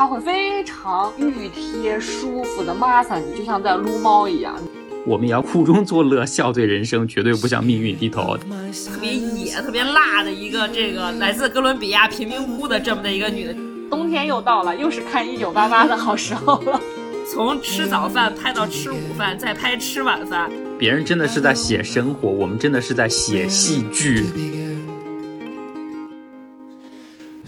[0.00, 4.56] 它会非常熨贴、舒服的抹撒你，就像在撸猫一样。
[5.04, 8.34] 我们也要苦中作乐，笑对人生，绝对不向命运低头。
[8.34, 13.54] 特别野、特别辣的一个这个来自哥伦比亚贫民窟的这么的一个女的。
[13.90, 16.80] 冬天又到了，又是看一九八八的好时候了。
[17.30, 20.50] 从吃早饭拍到吃午饭，再拍吃晚饭。
[20.78, 24.24] 别人真的是在写生活，我们真的是在写戏剧。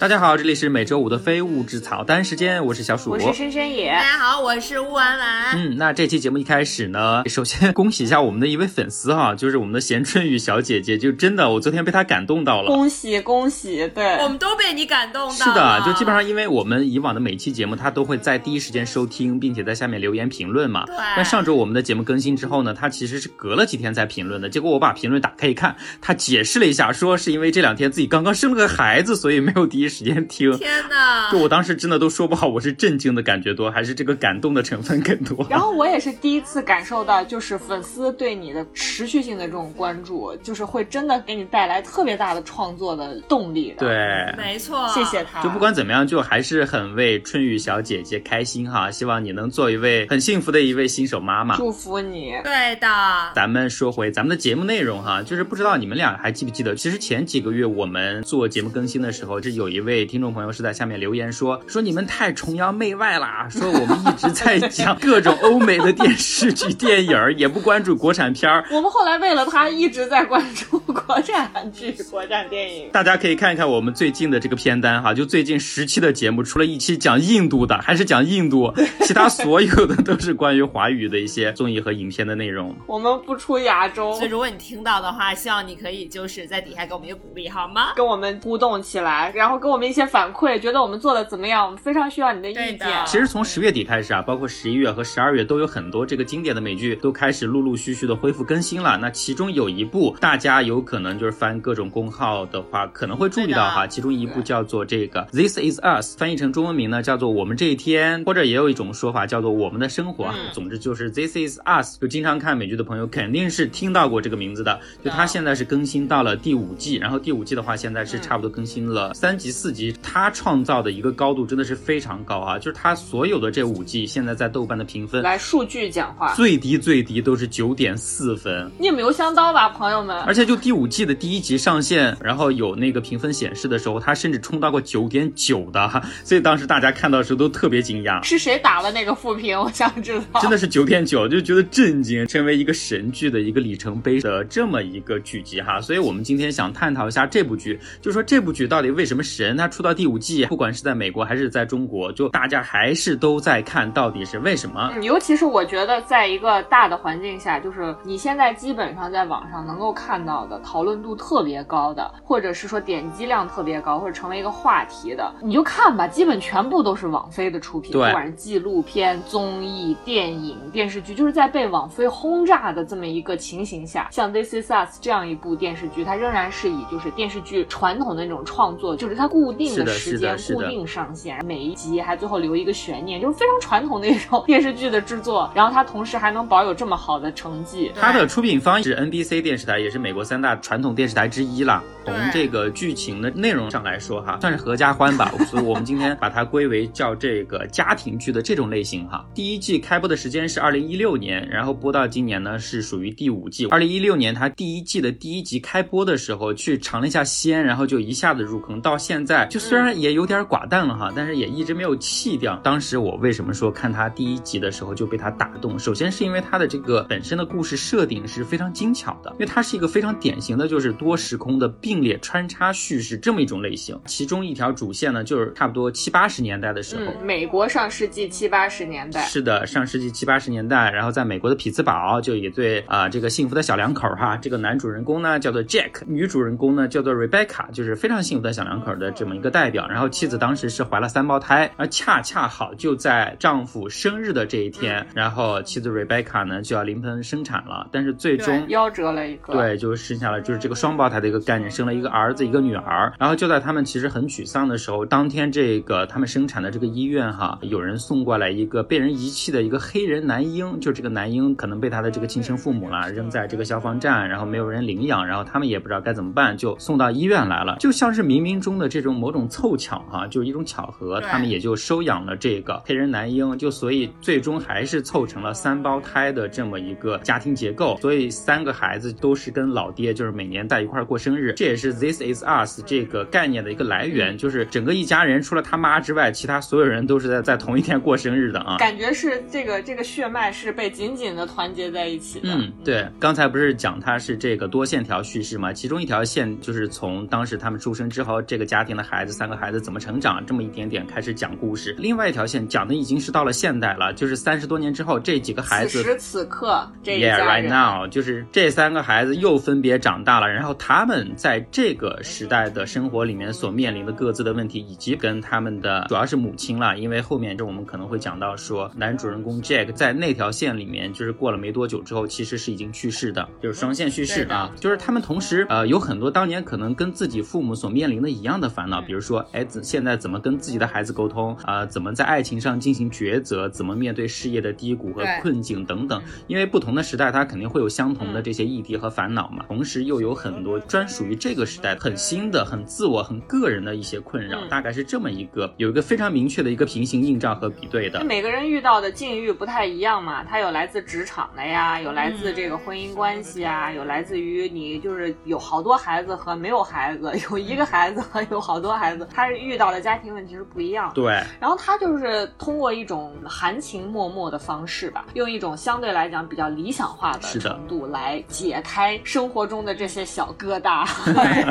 [0.02, 3.92] 大家好，这里是每周五的非物质草单时间，我是小鼠，我是深深野。
[3.92, 5.56] 大家好，我是乌丸丸。
[5.56, 13.86] 嗯，那这期节目一开始呢，首先恭喜一下我们的一位粉丝哈，就是我们的咸春雨小姐姐，就真的我昨天被她感动到了，恭喜恭喜！
[13.94, 15.32] 对，我们都被你感动到。
[15.36, 20.84] 是的，就基本上因为我们以往的每期节目，她都会在第一时间收听，并且在下面留言评论嘛。
[20.84, 20.96] 对。
[21.14, 30.50] 但上周我们的节目更新之后呢，她其实是隔了几天才评论的，结果我把评论打开一看，她解释了一下，说是因为这两天自己刚刚生了个孩子，所以没有第一时间听。
[30.56, 31.30] 天哪！
[31.30, 35.46] 就我当时真的都说不好，我是震惊的感觉多，还是这个感动的成分更多。
[35.50, 43.74] 然后我也是第一次感受到，就是粉丝对你的持续性的这种关注，就是会真的给你带来特别大的创作的动力。
[43.78, 45.42] 对，没错，谢谢他。
[45.42, 48.90] 就不管怎么样，就还是很为春雨小姐姐开心哈。
[48.90, 51.56] 希望你能做一位很幸福的一位新手妈妈。
[51.56, 52.32] 祝福你。
[52.42, 52.88] 对的。
[53.34, 60.62] 咱们说回咱们的节目内容哈，就是不知道你们俩还记不记得，其实前几个月我们做节目更新的时候，这有一位听众朋友是。
[60.62, 68.64] 在下面留言说 说你们太崇洋媚外啦，说我们一直在讲各种欧美的电视剧、电影，也不关注国产片儿。
[68.70, 72.90] 我们后来为了他一直在关注国产剧、国产电影。
[72.92, 78.72] 大家可以看一看我们最近的这个片单哈，就最近十期的节目，除了一期讲印度的，还是讲印度，
[79.02, 82.72] 其他所有的都是关于华语的一些综艺和影片的内容。
[82.86, 87.94] 我们不出亚洲，所以如果你听到的话，希望你可以就是在底下给我们一个鼓励，好吗？
[87.96, 90.58] 跟我们互动起来，然后给我们一些反馈。
[90.60, 91.64] 觉得我们做的怎么样？
[91.64, 92.78] 我们非常需要你的意见。
[93.06, 98.98] 其实从十月底开始啊，包括十一月和十二月都有很多这个经典的美剧都开始陆陆续续的恢复更新了。
[98.98, 103.86] 那其中有一部，大家有可能就是翻各种公号的话，可能会注意到哈。
[103.86, 110.26] 其中一部叫做这个《This Is Us》，翻译成中文名呢叫做《我们这一天》，或者也有一种说法叫做《我们的生活》。
[110.52, 114.78] 总之就是《This Is Us》，就经常看美剧的朋友肯定是听到过这个名字的。
[115.02, 119.94] 就它现在是更新到了第五季，然后第五季的话现在是差不多更新了三集四集。
[120.02, 122.58] 他创造的一个高度真的是非常高啊！
[122.58, 128.68] 就是他所有的这五季，现在在豆瓣的评分来数据讲话，最低最低都是九点四分。
[128.80, 130.18] 你有想到吧，朋友们？
[130.22, 138.20] 而且就第五季的第一集上线，然后有那个评分显示的时候，他甚至冲到过九点九的，所以当时大家看到的时候都特别惊讶。
[138.24, 139.56] 是谁打了那个负评？
[139.58, 140.40] 我想知道。
[140.40, 145.80] 真的是九点九，就觉得震惊，成为一个神剧的一个里程碑的这么一个剧集哈。
[145.80, 149.41] 所以我们今天想探讨一下这部剧，就说这部剧到底为什么神？
[149.56, 154.92] 它出到第五季，不管是在美国还是在中国，就大家还是都在看到底是为什么？
[155.02, 185.50] 尤其是我觉得，在一个大的环境下，就是你现在基本上在网上能够看到的讨论度特别高的，或者是说点击量特别高，或者成为一个话题的，你就看吧，基本全部都是网飞的出品，不管是纪录片、综艺、电影、电视剧，就是在被网飞轰炸的这么一个情形下，像《This Is Us》这样一部电视剧，它仍然是以就是电视剧传统的那种创作，就是它固定的时间、固定上线，每一集还最后留一个悬念，就是非常传统的一种电视剧的制作。
[185.54, 187.90] 然后它同时还能保有这么好的成绩。
[187.96, 191.82] 它的出品方是 NBC 电视台，也是美国三大传统电视台之一了。
[192.04, 195.32] 从这个剧情的内容上来说，哈，算是合家欢吧。
[195.48, 199.24] 所以我们今天把它归为叫这个家庭剧的这种类型哈。
[199.34, 203.66] 第一季开播的时间是二零一六年，然后播到今年呢是属于第五季。
[203.68, 208.80] 二零一六年它第一季的第一集开播的时候去尝了一下鲜，然后就一下子入坑。
[208.80, 212.56] 到现在就虽然也有点寡淡了哈，但是也一直没有弃掉。
[212.62, 215.78] 当时我为什么说看他第一集的时候就被他打动？
[215.78, 223.98] 首先是因为他的这个本身的故事设定是非常精巧的，因为它是一个非常典型的就是多时空的并列穿插叙事这么一种类型。
[224.06, 229.22] 其中一条主线呢，就是差不多七八十年代的时候，美国上世纪七八十年代。
[229.22, 239.86] 是的，上世纪七八十年代，然后在美国的匹兹堡就一对啊这个幸福的小两口哈，这个男主人公呢叫做 Jack，女主人公呢叫做 Rebecca，就是非常幸福的小两口的这么一个代表。
[239.88, 253.12] 然后妻子当时是怀了三胞胎，而恰恰好就在丈夫生日的这一天，然后妻子 Rebecca 呢就要临盆生产了，但是最终夭折了一个，对，就生下了就是这个双胞胎的一个概念，生了一个儿子一个女儿。
[253.18, 277.98] 然后就在他们其实很沮丧的时候，当天这个他们生产的这个医院哈，有人送过来一个被人遗弃的一个黑人男婴，就这个男婴可能被他的这个亲生父母啦扔在这个消防站，然后没有人领养，然后他们也不知道该怎么办，就送到医院来了，就像是冥冥中的这种某种凑巧哈，就是一种巧合，他们也就收养了这个黑人男婴，就所以最终还是凑成了三胞胎的这么一个家庭结构。
[278.00, 288.76] 所以三个孩子都是跟老爹就是每年在一块儿过生日，这也是 This Is Us 这个概念的一个来源，就是整个一家人除了他妈之外，其他所有人都是在在同一天过生日的啊。
[288.78, 292.48] 感觉是这个这个血脉是被紧紧的团结在一起的。
[292.52, 295.72] 嗯，对，刚才不是讲它是这个多线条叙事嘛？
[295.72, 301.94] 其中一条线就是从当时他们出生之后，这个家庭的孩子三个孩子怎么成长，这么一点点开始讲故事。
[301.98, 336.22] 另外一条线讲的已经是到了现代了，就是三十多年之后，这几个孩子此时此刻这一 Yeah, right now，就是这三个孩子又分别长大了，然后他们在这个时代的生活里面所面临的各自的问题，以及跟他们的主要是母亲了，因为后面这我们可能会讲到说，男主人公 Jack 在那条线里面，就是过了没多久之后，其实是已经去世的，就是双线叙事啊，就是他们同时呃有很多当年可能跟自己父母所面临的一样的烦恼，比如说，哎，怎现在怎么跟自己的孩子沟通啊、怎么在爱情上进行抉择，怎么面对事业的低谷和困境等等。
[336.46, 348.24] 因为不同的时代，它肯定会有相同的这些议题和烦恼嘛，同时又有很多专属于这个时代很新的、很自我、很个人的一些困扰，嗯大概是这么一个有一个非常明确的一个平行映照和比对的。
[348.24, 361.14] 每个人遇到的境遇不太一样嘛，他有来自职场的呀，有来自这个婚姻关系啊，有来自于你就是有好多孩子和没有孩子，有一个孩子和有好多孩子，他是遇到的家庭问题是不一样的。
[361.14, 371.06] 对，然后他就是通过一种含情脉脉的方式吧，用一种相对来讲比较理想化的程度来解开生活中的这些小疙瘩。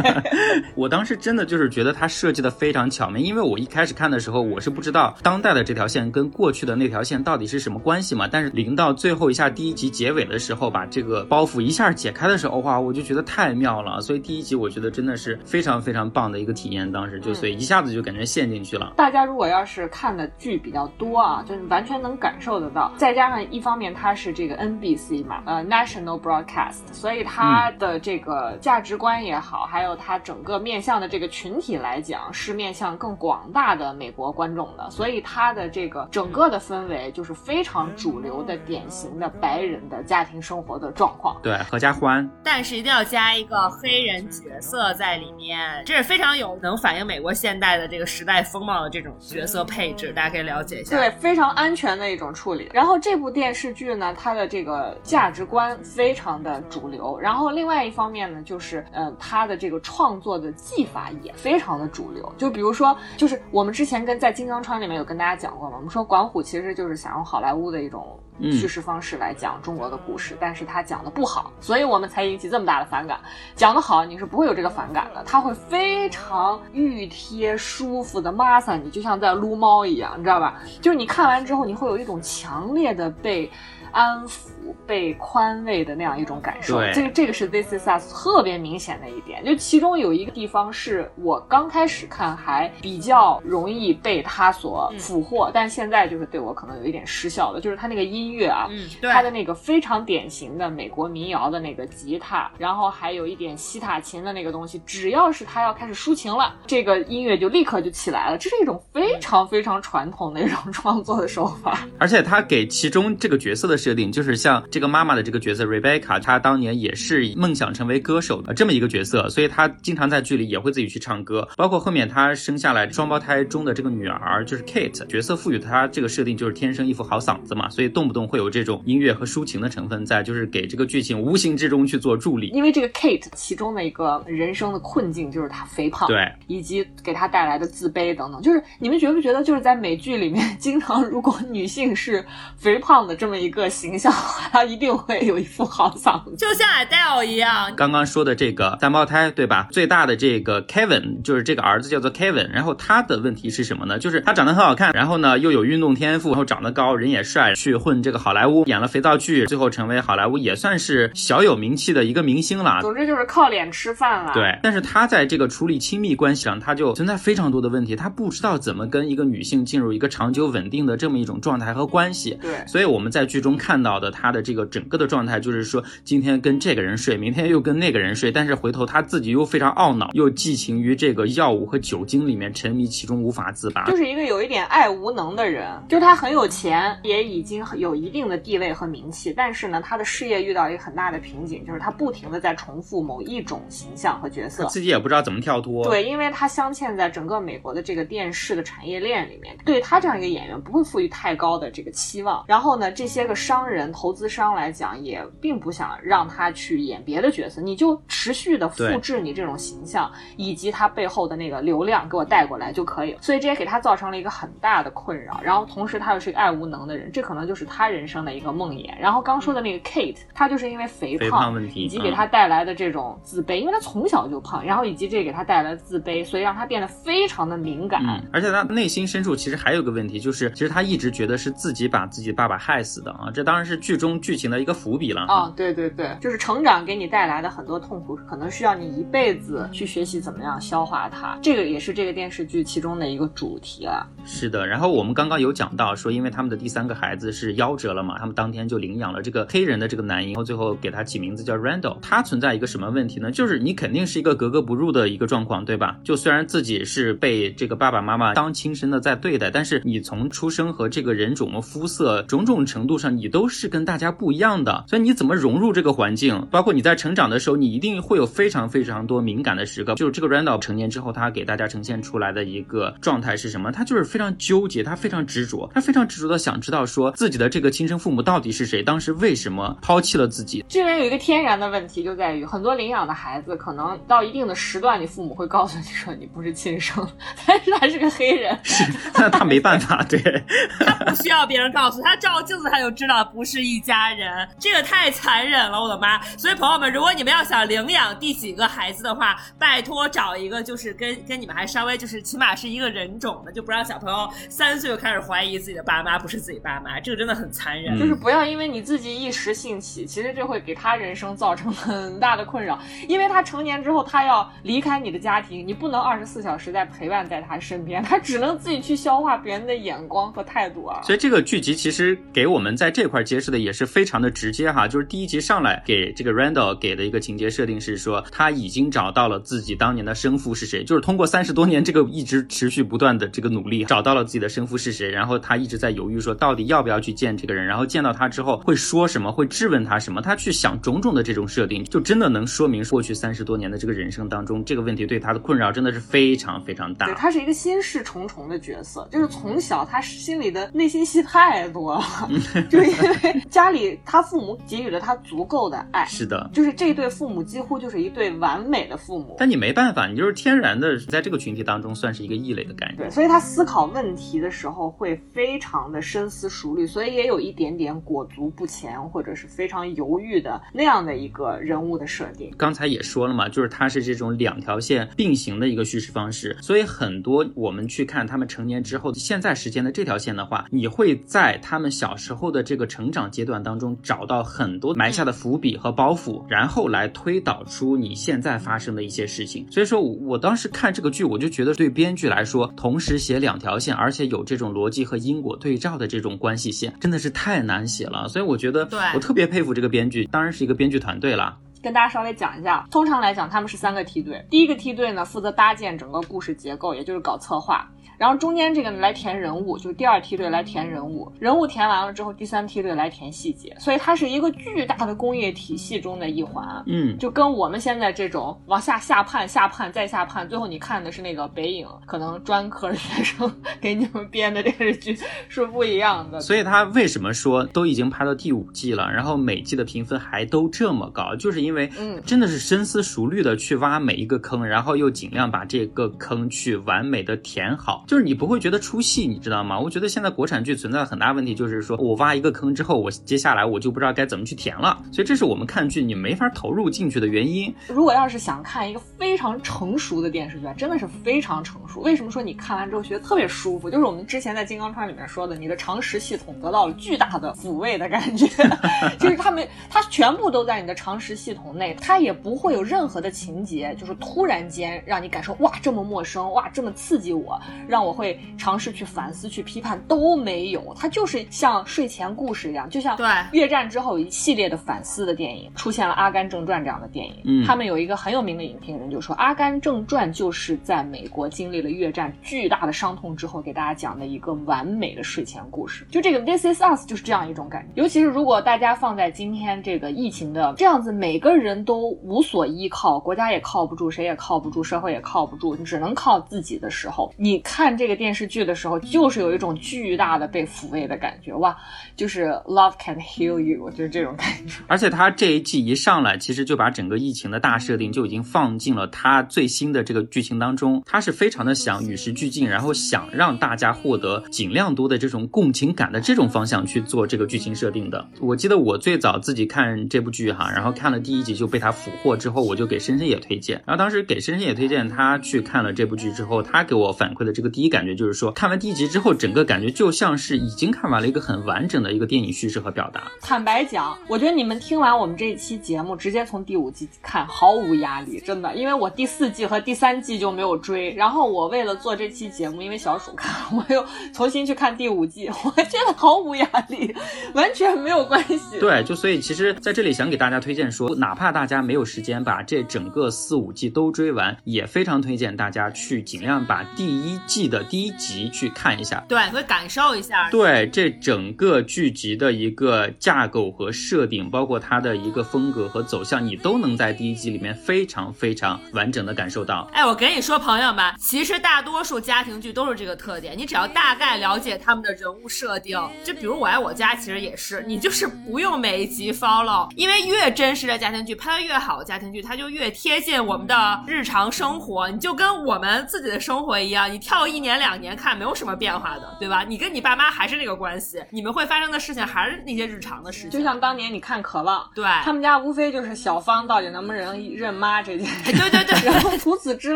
[0.75, 8.27] 我当时真的就是觉得他设计的非常巧妙，因为我一开始看的时候，我是不知道当代的这条线跟过去的那条线到底是什么关系嘛。
[8.31, 13.99] 但是临到最后一下第一集结尾的时候，把这个包袱一下解开的时候，哇，我就觉得太妙了。
[14.01, 18.93] 所以第一集我觉得真的是非常非常棒的一个体验，当时就所以一下子就感觉陷进去了。
[18.95, 22.93] 大家如果要是看的剧比较多啊，就是完全能感受得到。
[22.95, 41.39] 再加上一方面它是这个 NBC 嘛，呃 National Broadcast，所以它的这个价值观也好，还有它整个面向的这个群体来讲，是面向更广大的美国观众的，所以它的这个整个的氛围就是非常主流的、典型的白人的家庭生活的状况。
[41.41, 50.95] 对，合家欢，但是一定要加一个黑人角色在里面，这是非常有能能反映美国现代的这个时代风貌的这种角色配置，大家可以了解一下。
[50.95, 52.69] 对，非常安全的一种处理。
[52.73, 57.19] 然后这部电视剧呢，它的这个价值观非常的主流。
[57.19, 62.33] 然后另外一方面呢，就是呃，它的这个创作的技法也非常的主流。
[62.37, 68.17] 就比如说，就是我们之前跟在《金刚川》里面有跟大家讲过嘛，我们说管虎其实就是想用好莱坞的一种。
[68.39, 73.19] 叙事方式来讲中国的故事，但是他讲的不好，所以我们才引起这么大的反感。
[73.55, 80.61] 讲的好，你是不会有这个反感的，他会非常熨贴、舒服的抹撒你，就像在撸猫一样，你知道吧？
[80.81, 83.51] 就是你看完之后，你会有一种强烈的被
[83.91, 84.50] 安抚、
[84.85, 86.77] 被宽慰的那样一种感受。
[86.77, 89.43] 对这个这个是 This Is Us 特别明显的一点。
[89.43, 108.37] 就其中有一个地方是我刚开始看还比较容易被他所俘获，但现在就是对我可能有一点失效了，就是他那个音乐啊，嗯，对，它的那个非常典型的美国民谣的那个吉他，然后还有一点西塔琴的那个东西，只要是他要开始抒情了，这个音乐就立刻就起来了。
[108.37, 111.79] 这是一种非常非常传统的一种创作的手法。
[111.97, 121.47] 而且他给其中这个角色的设定，就是像这个妈妈的这个角色 Rebecca，她当年也是梦想成为歌手的这么一个角色，所以她经常在剧里也会自己去唱歌。
[121.57, 132.47] 包括后面她生下来双胞胎中的这个女儿，就是 Kate，角色赋予她这个设定就是天生一副好嗓子嘛，所以动不动会有这种音乐和抒情的成分在，就是给这个剧情无形之中去做助力。
[132.49, 138.41] 因为这个 Kate 其中的一个人生的困境就是她肥胖，对，以及给她带来的自卑等等。
[138.41, 142.25] 就是你们觉不觉得，就是在美剧里面，经常如果女性是
[142.57, 144.11] 肥胖的这么一个形象，
[144.51, 146.35] 她一定会有一副好嗓子。
[146.37, 149.67] 就像 Adele 一样，刚刚说的这个三胞胎，对吧？
[149.71, 153.97] 最大的这个 Kevin 就是这个儿子叫做 Kevin，然后他的问题是什么呢？
[153.97, 162.79] 就是他长得很好看，然后呢又有运动天赋，然后长得高，人也帅，去混这个好莱坞，演了肥皂剧，最后成为好莱坞也算是小有名气的一个明星了。
[162.81, 164.33] 总之就是靠脸吃饭了。
[164.33, 172.37] 对，但是他在这个处理亲密关系上，他就存在非常多的问题，他不知道怎么跟一个女性进入一个长久稳定的这么一种状态和关系。
[172.41, 183.85] 对所以我们在剧中看到的他的这个整个的状态，就是说今天跟这个人睡，明天又跟那个人睡，但是回头他自己又非常懊恼，又寄情于这个药物和酒精里面沉迷其中无法自拔。
[183.85, 195.83] 就是一个有一点爱无能的人，就是他很有钱，也已经有有一定的地位和名气，但是呢，他的事业遇到一个很大的瓶颈，就是他不停的在重复某一种形象和角色，自己也不知道怎么跳脱。
[195.83, 202.45] 对，因为他镶嵌在整个美国的这个电视的产业链里面，对他这样一个演员不会赋予太高的这个期望。
[202.47, 213.19] 然后呢，这些个商人、投资商来讲，也并不想让他去演别的角色，你就持续的复制你这种形象以及他背后的那个流量给我带过来就可以了。
[213.21, 215.39] 所以这也给他造成了一个很大的困扰。
[215.43, 218.89] 然后同时他又是一个爱无能的人，这可能就是他人生的一个梦魇。
[218.99, 228.01] 然后刚说的那个 Kate，他就是因为肥胖问题以及给他带来的这种自卑，因为他从小就胖，然后以及这给他带来的自卑，所以让他变得非常的敏感。
[228.03, 235.53] 嗯，而且他内心深处其实还有个问题，就是其实他一直觉得是自己把自己爸爸害死的啊，这当然是剧中剧情的一个伏笔了啊。
[235.55, 241.37] 对对对，就是成长给你带来的很多痛苦，可能需要你一辈子去学习怎么样消化它。
[241.41, 244.07] 这个也是这个电视剧其中的一个主题了。
[244.25, 251.97] 是的，然后我们刚刚有讲到说，因为他们的第三个孩子是夭折了嘛，他们当天就领养了这个黑人的这个男婴，然后最后给他起名字叫 Randall。
[252.01, 253.31] 他存在一个什么问题呢？
[253.31, 255.97] 就是你肯定是一个格格不入的一个状况，对吧？
[256.03, 264.83] 就虽然自己是被这个爸爸妈妈当亲生的在对待，但是你从出生和这个人种、肤色种种程度上，你都是跟大家不一样的。
[264.87, 266.45] 所以你怎么融入这个环境？
[266.51, 269.95] 包括你在成长的时候，你一定会有非常非常多敏感的时刻。
[269.95, 273.71] 就是这个 Randall 成年之后，他给大家呈现出来的一个状态是什么？
[273.71, 280.65] 他就是非常纠结，他非常执着，他非常执着的想知道说自己的这个亲生父母到底是谁，当时为什么抛弃了自己。
[280.67, 287.05] 这边有一个天然的问题，就在于很多领养的孩子，可能到一定的时段，你父母会告诉你说你不是亲生，
[287.45, 290.19] 但是他是个黑人，是那他没办法，对，
[290.79, 296.21] 他不需要别人告诉他，照镜子他就知道不是一家人，这个太残忍了，我的妈！
[296.37, 307.99] 所以朋友们，如果你们要想领养第几个孩子的话，拜托找一个就是跟跟你们还稍微就是起码是一个人种的，就不让小朋友三岁就开始怀疑自己的爸妈不是自己爸妈，这个真的很残忍。
[307.99, 321.01] 就是不要因为你自己一时兴起，其实这会给他人生造成很大的困扰，因为他成年之后他要离开你的家庭，你不能二十四小时在陪伴在他身边，他只能自己去消化别人的眼光和态度啊。
[321.03, 347.05] 所以这个剧集其实给我们在这块揭示的也是非常的直接哈，就是第一集上来给这个 Randall 给的一个情节设定是说他已经找到了自己当年的生父是谁，就是通过三十多年这个一直持续不断的这个努力，找到了自己的生父是谁，然后他一直在犹豫说到底要不要去见这个人，然后见到他之后会说什么，会质问他什么，他去想种种的这种设定，就真的能说明过去三十多年的这个人生当中，这个问题对他的困扰真的是非常非常大。
[347.05, 352.29] 对他是一个心事重重的角色，就是从小他心里的内心戏太多了，
[352.69, 359.35] 就因为家里他父母给予了他足够的爱，是的，就是这对父母几乎就是一对完美的父母。
[359.37, 363.03] 但你没办法，你就是天然的在这个群体当中算是一个异类的感觉。
[363.03, 372.53] 对，所以他思考问题的时候会非常的深思熟虑，所以也有一点点裹足不前或者是非常犹豫的那样的一个人物的设定。
[372.57, 389.65] 刚才也说了嘛，就是他是这种两条线并行的一个叙事方式，所以很多我们去看他们成年之后现在时间的这条线的话，你会在他们小时候的这个成长阶段当中找到很多埋下的伏笔和包袱，然后来推导出你现在发生的一些事情。
[389.71, 398.27] 所以说我当时看这个剧，我就觉得对编剧来说，同时写两条线，而且有这种逻辑和因果对照的这种关系线，真的是太难写了。
[398.27, 401.57] 所以我觉得，我特别佩服这个编剧，当然是一个编剧团队了。
[401.83, 404.45] 跟大家稍微讲一下，通常来讲，他们是三个梯队。
[404.51, 407.89] 第一个梯队呢，负责搭建整个故事结构，也就是搞策划。
[408.21, 413.75] 然后中间这个来填人物，就是第二梯队来填人物，人物填完了之后，第三梯队来填细节。
[413.79, 416.83] 所以它是一个巨大的工业体系中的一环。
[416.85, 423.51] 嗯，就跟我们现在这种往下下判、下判再下判，最后你看的是那个北影可能专科学生
[423.81, 425.17] 给你们编的电视剧
[425.49, 426.39] 是不一样的。
[426.41, 438.05] 所以他为什么说都已经拍到第五季了，然后每季的评分还都这么高，就是因为嗯，真的是深思熟虑的去挖每一个坑，然后又尽量把这个坑去完美的填好。
[438.11, 439.79] 就是你不会觉得出戏，你知道吗？
[439.79, 445.01] 我觉得现在国产剧存在很大问题，就是说我挖一个坑之后，我接下来我就不知道该怎么去填了。
[445.13, 447.73] 所以这是我们看剧你没法投入进去的原因。
[447.87, 452.01] 如果要是想看一个非常成熟的电视剧，真的是非常成熟。
[452.01, 453.89] 为什么说你看完之后觉得特别舒服？
[453.89, 458.45] 就是我们之前在《金刚川》里面说的，你的常识系统得到了巨大的抚慰的感觉，
[459.17, 461.61] 就是他们它全部都在你的常识系统。
[461.61, 467.61] 统内，它也不会有任何的情节，就是突然间让你感受哇这么陌生，哇这么刺激我，
[467.91, 470.95] 让我会尝试去反思、去批判都没有。
[470.97, 477.35] 它就是像睡前故事一样，就像对越战之后一系列的反思的电影，出现了《阿甘正传》这样的电影。
[477.43, 486.05] 嗯他们有一个很有名的影评人就说，《阿甘正传》就是在美国经历了越战巨大的伤痛之后，给大家讲的一个完美的睡前故事。
[486.09, 487.89] 就这个《This Is Us》就是这样一种感觉。
[487.95, 501.51] 尤其是如果大家放在今天这个疫情的这样子，每个人都无所依靠，国家也靠不住，谁也靠不住，社会也靠不住，你只能靠自己的时候，你看看这个电视剧的时候，就是有一种巨大的被抚慰的感觉。
[501.55, 501.75] 哇，
[502.15, 504.75] 就是 Love can heal you，就是这种感觉。
[504.85, 511.01] 而且他这一季一上来，其实就把整个疫情的大设定就已经放进了他最新的这个剧情当中。
[511.07, 518.23] 他是非常的想与时俱进，然后想让大家获得尽量多的这种共情感的这种方向去做这个剧情设定的。
[518.39, 523.81] 我记得我最早自己看这部剧哈，然后看了第一集就被他俘获之后，我就给深深也推荐。
[523.87, 533.31] 然后当时给深深也推荐他去看了这部剧之后，他给我反馈的这个第一感觉就是说，看完第一集之后，整个感觉就像是已经看完了一个很完整的一个电影叙事和表达。
[533.41, 547.15] 坦白讲，我觉得你们听完我们这一期节目，直接从第五季看毫无压力，真的，因为我第四季和第三季就没有追，然后我为了做这期节目，因为小鼠看， 我又重新去看第五季， 我觉得毫无压力，
[547.53, 548.79] 完全没有关系。
[548.79, 559.23] 对，就所以其实在这里想给大家推荐说，哪怕大家没有时间把这整个四五季都追完，也非常推荐大家去尽量把第一季的第一集去看一下。
[559.27, 560.49] 对，会感受一下。
[560.49, 569.89] 对这整个剧集的一个架构和设定，包括它的一个风格和走向，你都能在第一集里面非常非常完整的感受到。
[569.93, 573.57] 哎，我跟你说，朋友们，其实大多数家庭剧都是这个特点。
[573.57, 585.09] 你只要大概了解他们的人物设定，就比如《我爱我家》，其实也是，你就是不用每一集 follow，因为越真实的家庭剧拍的越好的家庭剧，它就越贴近我们的日常生活。
[585.09, 589.63] 你就跟我们自己的生活一样，你跳一年两年看没有什么变化的，对吧？
[589.67, 593.49] 你跟你爸妈还是那个关系，你们会发生的事情还是那些日常的事情。
[593.51, 599.95] 就像当年你看《渴望》，对，他们家无非就是小芳到底能不能认妈 这件事，对对对，然后除此之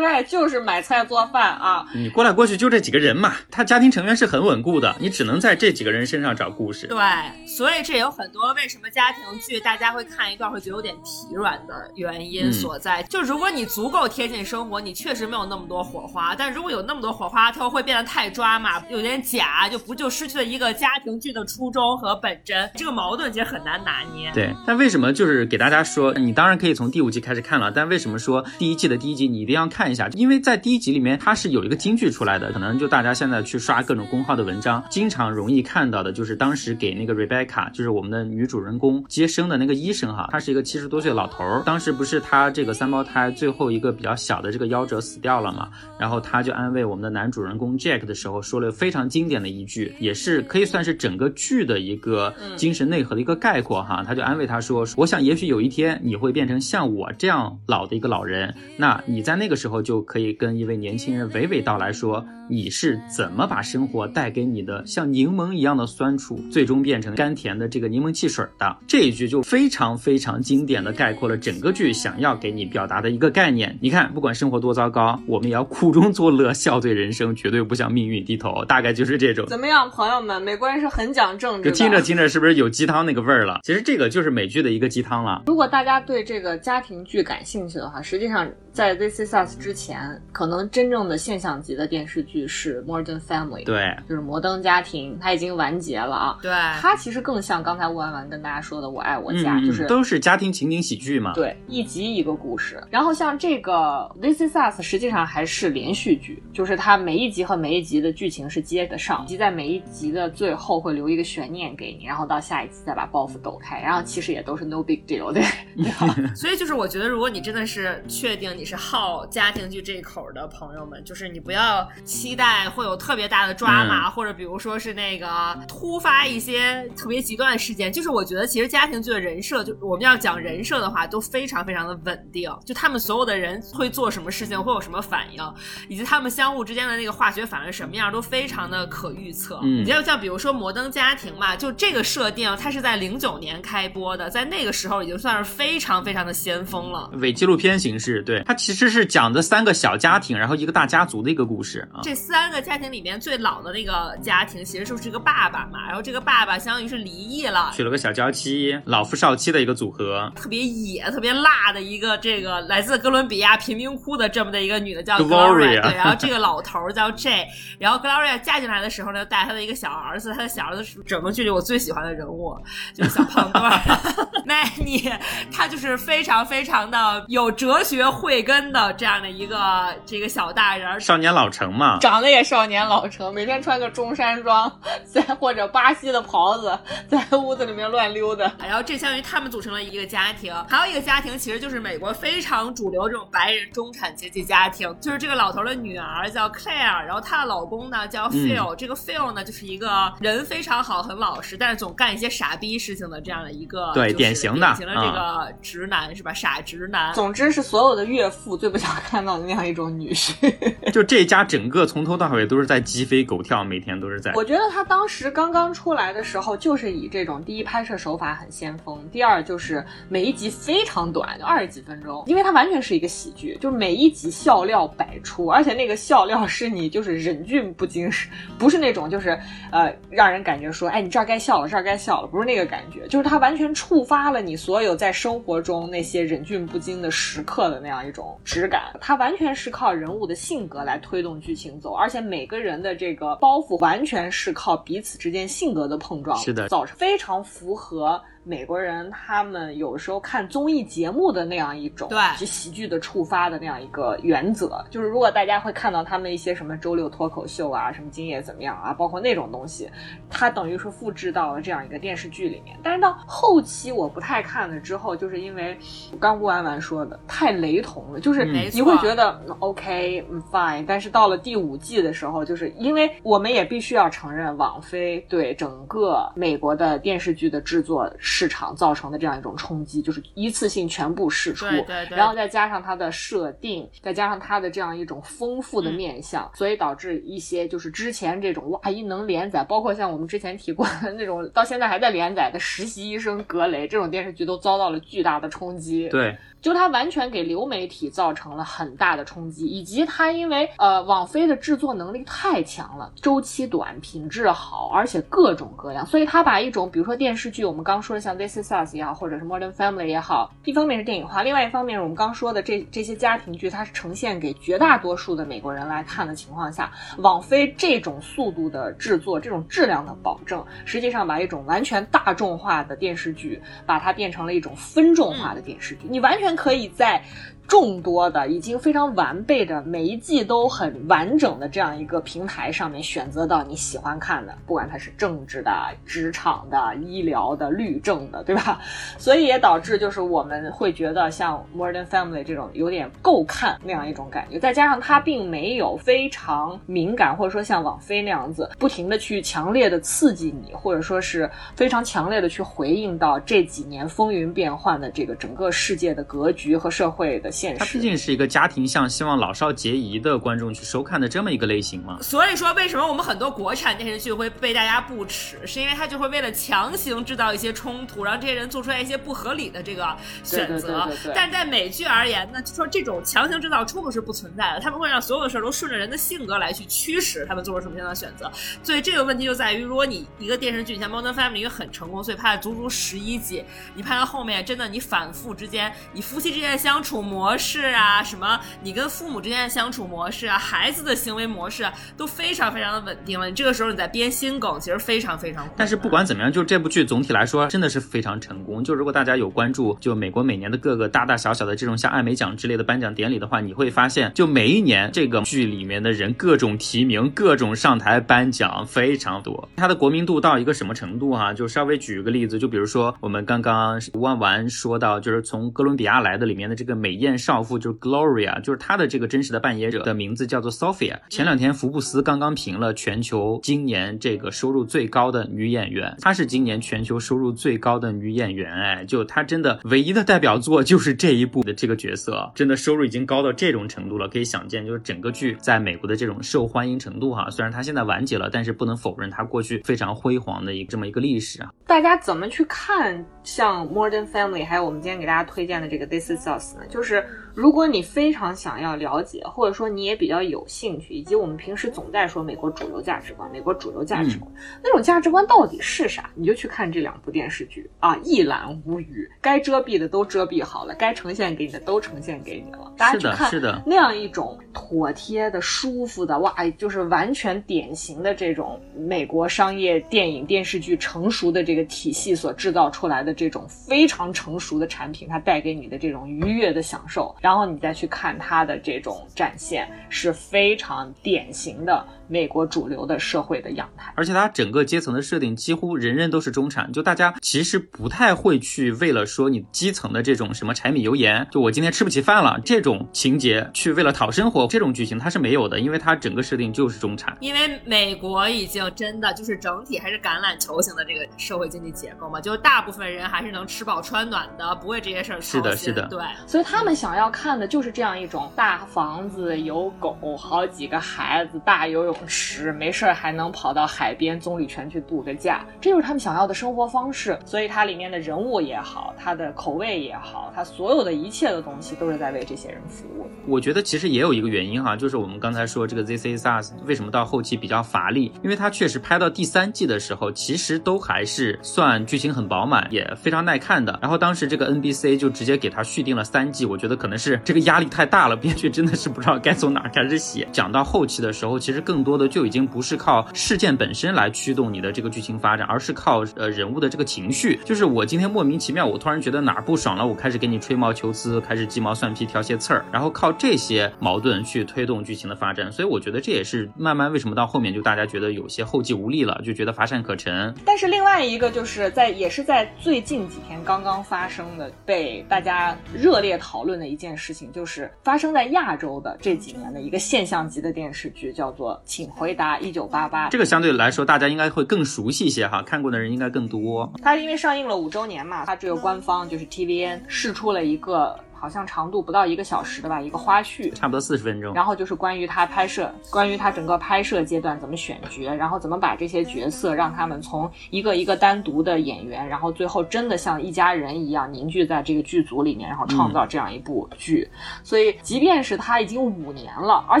[0.00, 1.86] 外就是买菜做饭啊。
[1.94, 6.86] 你过来过去就这几个人嘛，他家庭成员是很稳固的，你只能在这几个人身上找故事。
[6.86, 6.98] 对，
[7.46, 13.02] 所以这也有很多为什么家庭剧大家会看一段会觉得有点疲软的原因所在。
[13.04, 22.68] 就如果你足够贴近生活，你确实没有那么多火花；但如果有那么多火花，它会变得太抓马，有点假，就不就失去了一个家庭剧的初衷和本真。
[22.74, 24.30] 这个矛盾其实很难拿捏。
[24.32, 30.08] 对，但为什么就是给大家说，你当然可以从第五季开始看了，但为什么说第一季的第一集你一定要看一下？
[30.12, 68.76] 因为在第一集里面它是有一个京剧出来的，可能就大家现在去刷各种公号的文章，经常容易看到的就是当时给那个 Rebecca，就是我们的女主人公接生的那个医生哈，他是一个七十多岁的老头儿，当时不是他这个三胞胎最后一个比较小的这个夭折死掉了嘛，然后他就安慰我们的男主人公 Jack 的时候说了非常经典的一句，也是可以算是整个剧的一个精神内核的一个概括哈，他就安慰他说，我想也许有一天你会变成像我这样老的一个老人，那你在那个时候就可以跟一位年轻人娓娓道来说你是怎么把生活带给你的像柠檬一样的酸楚，最终变成甘甜的这个柠檬汽水的。
[68.86, 73.76] 这一句就非常非常经典的概括了整个剧想要给你表达的一个概念。
[73.80, 78.64] 你看，不管生活多糟糕，我们也要苦中作乐，笑对人生，绝对不向命运低头。
[78.64, 79.46] 大概就是这种。
[79.46, 80.40] 怎么样，朋友们？
[80.40, 81.70] 美国人是很讲政治。
[81.70, 83.60] 就听着听着，是不是有鸡汤那个味儿了？
[83.62, 85.42] 其实这个就是美剧的一个鸡汤了。
[85.46, 96.38] 如果大家对这个家庭剧感兴趣的话，实际上在《This Is Us》之前，可能真正的现象级的电视剧是《Modern Family》，对，就是《摩登家庭》，它已经完结了啊。
[96.42, 101.32] 对，它其实更像刚才吴婉婉跟大家说的《我爱我家》，嗯，就是都是家庭情景喜剧嘛。
[101.34, 102.82] 对，一集一个故事。
[102.90, 103.72] 然后像这个
[104.20, 113.80] 《This Is Us》，实际上还是连续剧，就是它每一集和每一集的剧情是接得上，以及在每一集的最后会留一个悬念给你，然后到下一集再把包袱抖开。
[113.80, 115.42] 然后其实也都是 no big deal，对
[115.76, 116.14] 对吧？
[116.34, 127.92] 所以就是我觉得，如果你真的是确定你是好家庭剧这一口的朋友们，就是你不要期待会有特别大的抓马，嗯或者比如说是那个突发一些特别极端的事件。
[127.92, 132.50] 就是我觉得其实家庭剧的人设，就我们要讲人设的话，都非常非常的稳定。
[132.64, 135.42] 就他们所有的人会做什么事情，会有什么反应，
[135.88, 139.60] 以及他们相互之间的那个化学反应什么样，都非常的可预测。
[139.62, 147.08] 嗯你就像比如说《摩登家庭》嘛，就这个设定，它是在零九年开播的，在那个时候已经算是非常非常的先锋了。
[147.14, 152.00] 伪纪录片形式，对，它其实是讲的三个小家庭，然后一个大家族的一个故事啊。
[152.02, 160.32] 这三个家庭里面最老的那个家庭，其实就是个爸爸嘛，然后这个爸爸相当于是离异了，娶了个小娇妻，老夫少妻的一个组合。
[160.34, 167.46] 特别别野、特别辣的一个这个来自哥伦比亚贫民窟的这么的一个女的叫 Gloria 对，然后这个老头儿叫 J，
[167.78, 172.56] 然后 Gloria 嫁进来的时候呢，带她的一个小儿子，她的小儿子是整个剧里我最喜欢的人物，
[172.94, 173.80] 就是小胖墩儿。
[174.46, 175.12] Manny，
[175.52, 184.70] 他就是非常非常的有哲学慧根的这样的一个这个小大人，少年老成嘛，长得也少年老成，每天穿个中山装，
[185.04, 188.52] 在或者巴西的袍子，在屋子里面乱溜达。
[188.60, 206.32] 然后这相当于他们组成了一个家庭，还有一个家庭其实就是美国非常主流这种白人中产阶级家庭，就是这个老头的女儿叫 Claire，然后她的老公呢叫 Phil，、这个 Phil 呢就是一个人非常好、很老实，但是总干一些傻逼事情的这样的一个对就是典型的典型的这个直男、是吧？
[206.32, 207.14] 傻直男。
[207.14, 210.34] 总之是所有的岳父最不想看到的那样一种女婿。
[210.92, 214.32] 就这家整个从头到尾都是在鸡飞狗跳，每天都是在。
[214.34, 229.38] 我觉得他当时刚刚出来的时候，就是以这种第一拍摄手法很先锋，第二就是每一集非常短，就二十几分钟，因为它完全是一个喜剧，就是每一集笑料百出，而且那个笑料是你就是忍俊不禁，是不是那种就是
[229.70, 248.20] 呃让人感觉说，哎，你这儿该笑了，这儿该笑了，不是那个感觉，就是它完全触发了你所有在生活中那些忍俊不禁的时刻的那样一种质感，它完全是靠人物的性格来推动剧情走，而且每个人的这个包袱完全是靠彼此之间性格的碰撞，是的造成非常符合。
[248.46, 252.18] 美国人他们有时候看综艺节目的那样一种对。
[252.38, 259.90] 及喜剧的触发的那样一个原则，就是如果大家会看到他们一些什么周六脱口秀啊，什么今夜怎么样啊，包括那种东西，
[260.30, 262.78] 它等于是复制到了这样一个电视剧里面。
[262.84, 265.76] 但是到后期我不太看了之后，就是因为
[266.20, 296.06] 刚吴婉婉说的太雷同了，就是嗯你会觉得、嗯 OK 嗯 fine，但是到了第五季的时候，就是因为我们也必须要承认网飞对整个美国的电视剧的制作市场造成的这样一种冲击，就是一次性全部释出，对对对然后再加上它的设定，再加上它的这样一种丰富的面相，所以导致一些就是之前这种哇一能连载，包括像我们之前提过的那种到现在还在连载的《实习医生格雷》这种电视剧，都遭到了巨大的冲击。
[296.10, 326.06] 对，就它完全给流媒体造成了很大的冲击，以及它因为呃网飞的制作能力太强了，周期短，品质好，而且各种各样，所以它把一种比如说电视剧，我们刚说的像《This Is Us》也好，或者是《Modern Family》也好，一方面是电影化，另外一方面我们刚说的这这些家庭剧，它是呈现给绝大多数的美国人来看的情况下，网飞这种速度的制作，这种质量的保证，实际上把一种完全大众化的电视剧，把它变成了一种分众化的电视剧。
[326.08, 327.20] 你完全全可以在
[327.68, 335.72] 众多的已经非常完备的每一季都很完整的这样一个平台上面选择到你喜欢看的，不管它是政治的、
[336.04, 338.80] 职场的、医疗的、律政的，对吧？
[339.18, 357.78] 所以也导致就是我们会觉得像 Modern Family 这种有点够看那样一种感觉，再加上它并没有非常敏感，或者说像网飞那样子不停的去强烈的刺激你，或者说是非常强烈的去回应到这几年风云变幻的这个整个世界的格局和社会的现实。
[357.78, 362.18] 它毕竟是一个家庭向，希望老少皆宜的观众去收看的这么一个类型嘛。
[362.20, 370.14] 所以说，为什么我们很多国产电视剧会被大家不耻，是因为它就会为了强行制造一些冲突，让这些人做出来一些不合理的这个
[370.44, 370.66] 选择。
[370.66, 378.50] 对对对对对但是在美剧而言呢，就说这种强行制造冲突是不存在的，他们会让所有的事儿都顺着人的性格来去驱使他们做出什么样的选择。
[378.82, 383.64] 所以这个问题就在于，如果你一个电视剧像《Modern Family》一个很成功，所以拍了足足十一季，
[383.94, 393.48] 你拍到后面真的你反复之间，你夫妻之间的相处模式啊，什么你跟父母之间的相处模式啊，孩子的行为模式啊，都非常非常的稳定了。
[393.48, 395.64] 你这个时候你在编新梗，其实非常非常。
[395.76, 398.82] 但是不管怎么样，就这部剧总体来说真的是非常成功。
[398.82, 409.68] 就如果大家有关注，就美国每年的各个大大小小的这种像艾美奖之类的颁奖典礼的话，你会发现，就每一年这个剧里面的人各种提名、各种上台颁奖非常多。
[409.76, 421.18] 它的国民度到一个什么程度哈、就稍微举一个例子，就比如说我们刚刚万完说到，就是从哥伦比亚来的里面的这个美艳少妇，就是 Gloria，就是她的这个真实的扮演者的名字叫做 Sophia。
[421.28, 437.50] 前两天福布斯刚刚评了全球今年这个收入最高的女演员，她是今年全球收入最高的女演员，哎，就她真的唯一的代表作就是这一部的这个角色，真的收入已经高到这种程度了，可以想见，就是整个剧在美国的这种受欢迎程度哈。
[437.50, 441.70] 虽然它现在完结了，但是不能否认它过去非常辉煌的一这么一个历史啊。
[441.86, 446.82] 大家怎么去看像 Modern Family，还有我们今天给大家推荐的这个 This Is Us 呢？
[446.90, 447.24] 就是
[447.56, 454.52] 如果你非常想要了解，或者说你也比较有兴趣，以及我们平时总在说美国主流价值观，美国主流价值观、
[454.84, 456.28] 那种价值观到底是啥？
[456.34, 462.92] 你就去看这两部电视剧啊，一览无余，该遮蔽的都遮蔽好了，该呈现给你的都呈现给你了。
[462.94, 463.82] 大家，去看是的。
[463.86, 484.12] 那样一种妥帖的、舒服的，哇，就是完全典型的这种美国商业电影电视剧成熟的这个体系所制造出来的这种非常成熟的产品，它带给你的这种愉悦的享受，然后你再去看它的这种展现，是非常典型的美国主流的社会的样态。
[484.16, 497.36] 而且它整个阶层的设定几乎人人都是中产，就大家其实不太会去为了说你基层的这种什么柴米油盐，就我今天吃不起饭了这种情节去为了讨生活这种剧情它是没有的，因为它整个设定就是中产。
[497.38, 505.50] 因为美国已经真的就是整体还是橄榄球型的这个社会经济结构嘛，就是大部分人还是能吃饱穿暖的，不为这些事儿操心。
[505.50, 506.20] 是的是的对。
[506.44, 517.38] 所以他们想要看的就是这样一种大房子、有狗、好几个孩子、大游泳池，没事儿还能跑到海边棕榈泉去度个假，这就是他们想要的生活方式。
[517.44, 523.28] 所以它里面的人物也好，它的口味也好，它所有的一切的东西都是在为这些人服务。
[523.46, 533.98] 我觉得其实也有一个原因哈，就是我们刚才说这个 This Is Us 为什么到后期比较乏力，因为它确实拍到第三季的时候，其实都还是算剧情很饱满，也非常耐看的。
[534.00, 540.46] 然后当时这个 NBC 就直接给它续订了三季，我觉得可能是是这个压力太大了， 编剧真的是不知道该从哪儿开始写。
[540.52, 547.58] 讲到后期的时候，其实更多的就已经不是靠事件本身来驱动你的这个剧情发展，而是靠呃人物的这个情绪。
[547.64, 555.72] 就是我今天莫名其妙，我突然觉得哪儿不爽了，我开始给你吹毛求疵，开始鸡毛蒜皮挑些刺儿，然后靠这些矛盾去推动剧情的发展。
[555.72, 560.54] 所以我觉得这也是慢慢为什么到后面就大家觉得有些后继无力了，就觉得乏善可陈。
[560.64, 573.28] 但是另外一个就是在也是在最近几天刚刚发生的，被大家热烈讨论的一件事情，就是发生在亚洲的这几年的一个现象级的电视剧，叫做《请回答一九八八》。
[573.30, 576.92] 这个相对来说大家应该会更熟悉一些哈，看过的人应该更多。
[577.02, 581.18] 它因为上映了五周年嘛，它只有官方就是 TVN 试出了一个。
[581.38, 584.54] 好像长度不到一个小时的吧，一个花絮，差不多四十分钟。
[584.54, 597.28] 然后就是关于他拍摄，关于他整个拍摄阶段怎么选角，然后怎么把这些角色让他们从一个一个单独的演员，然后最后真的像一家人一样凝聚在这个剧组里面，然后创造这样一部剧。
[597.62, 600.00] 所以，即便是他已经五年了，而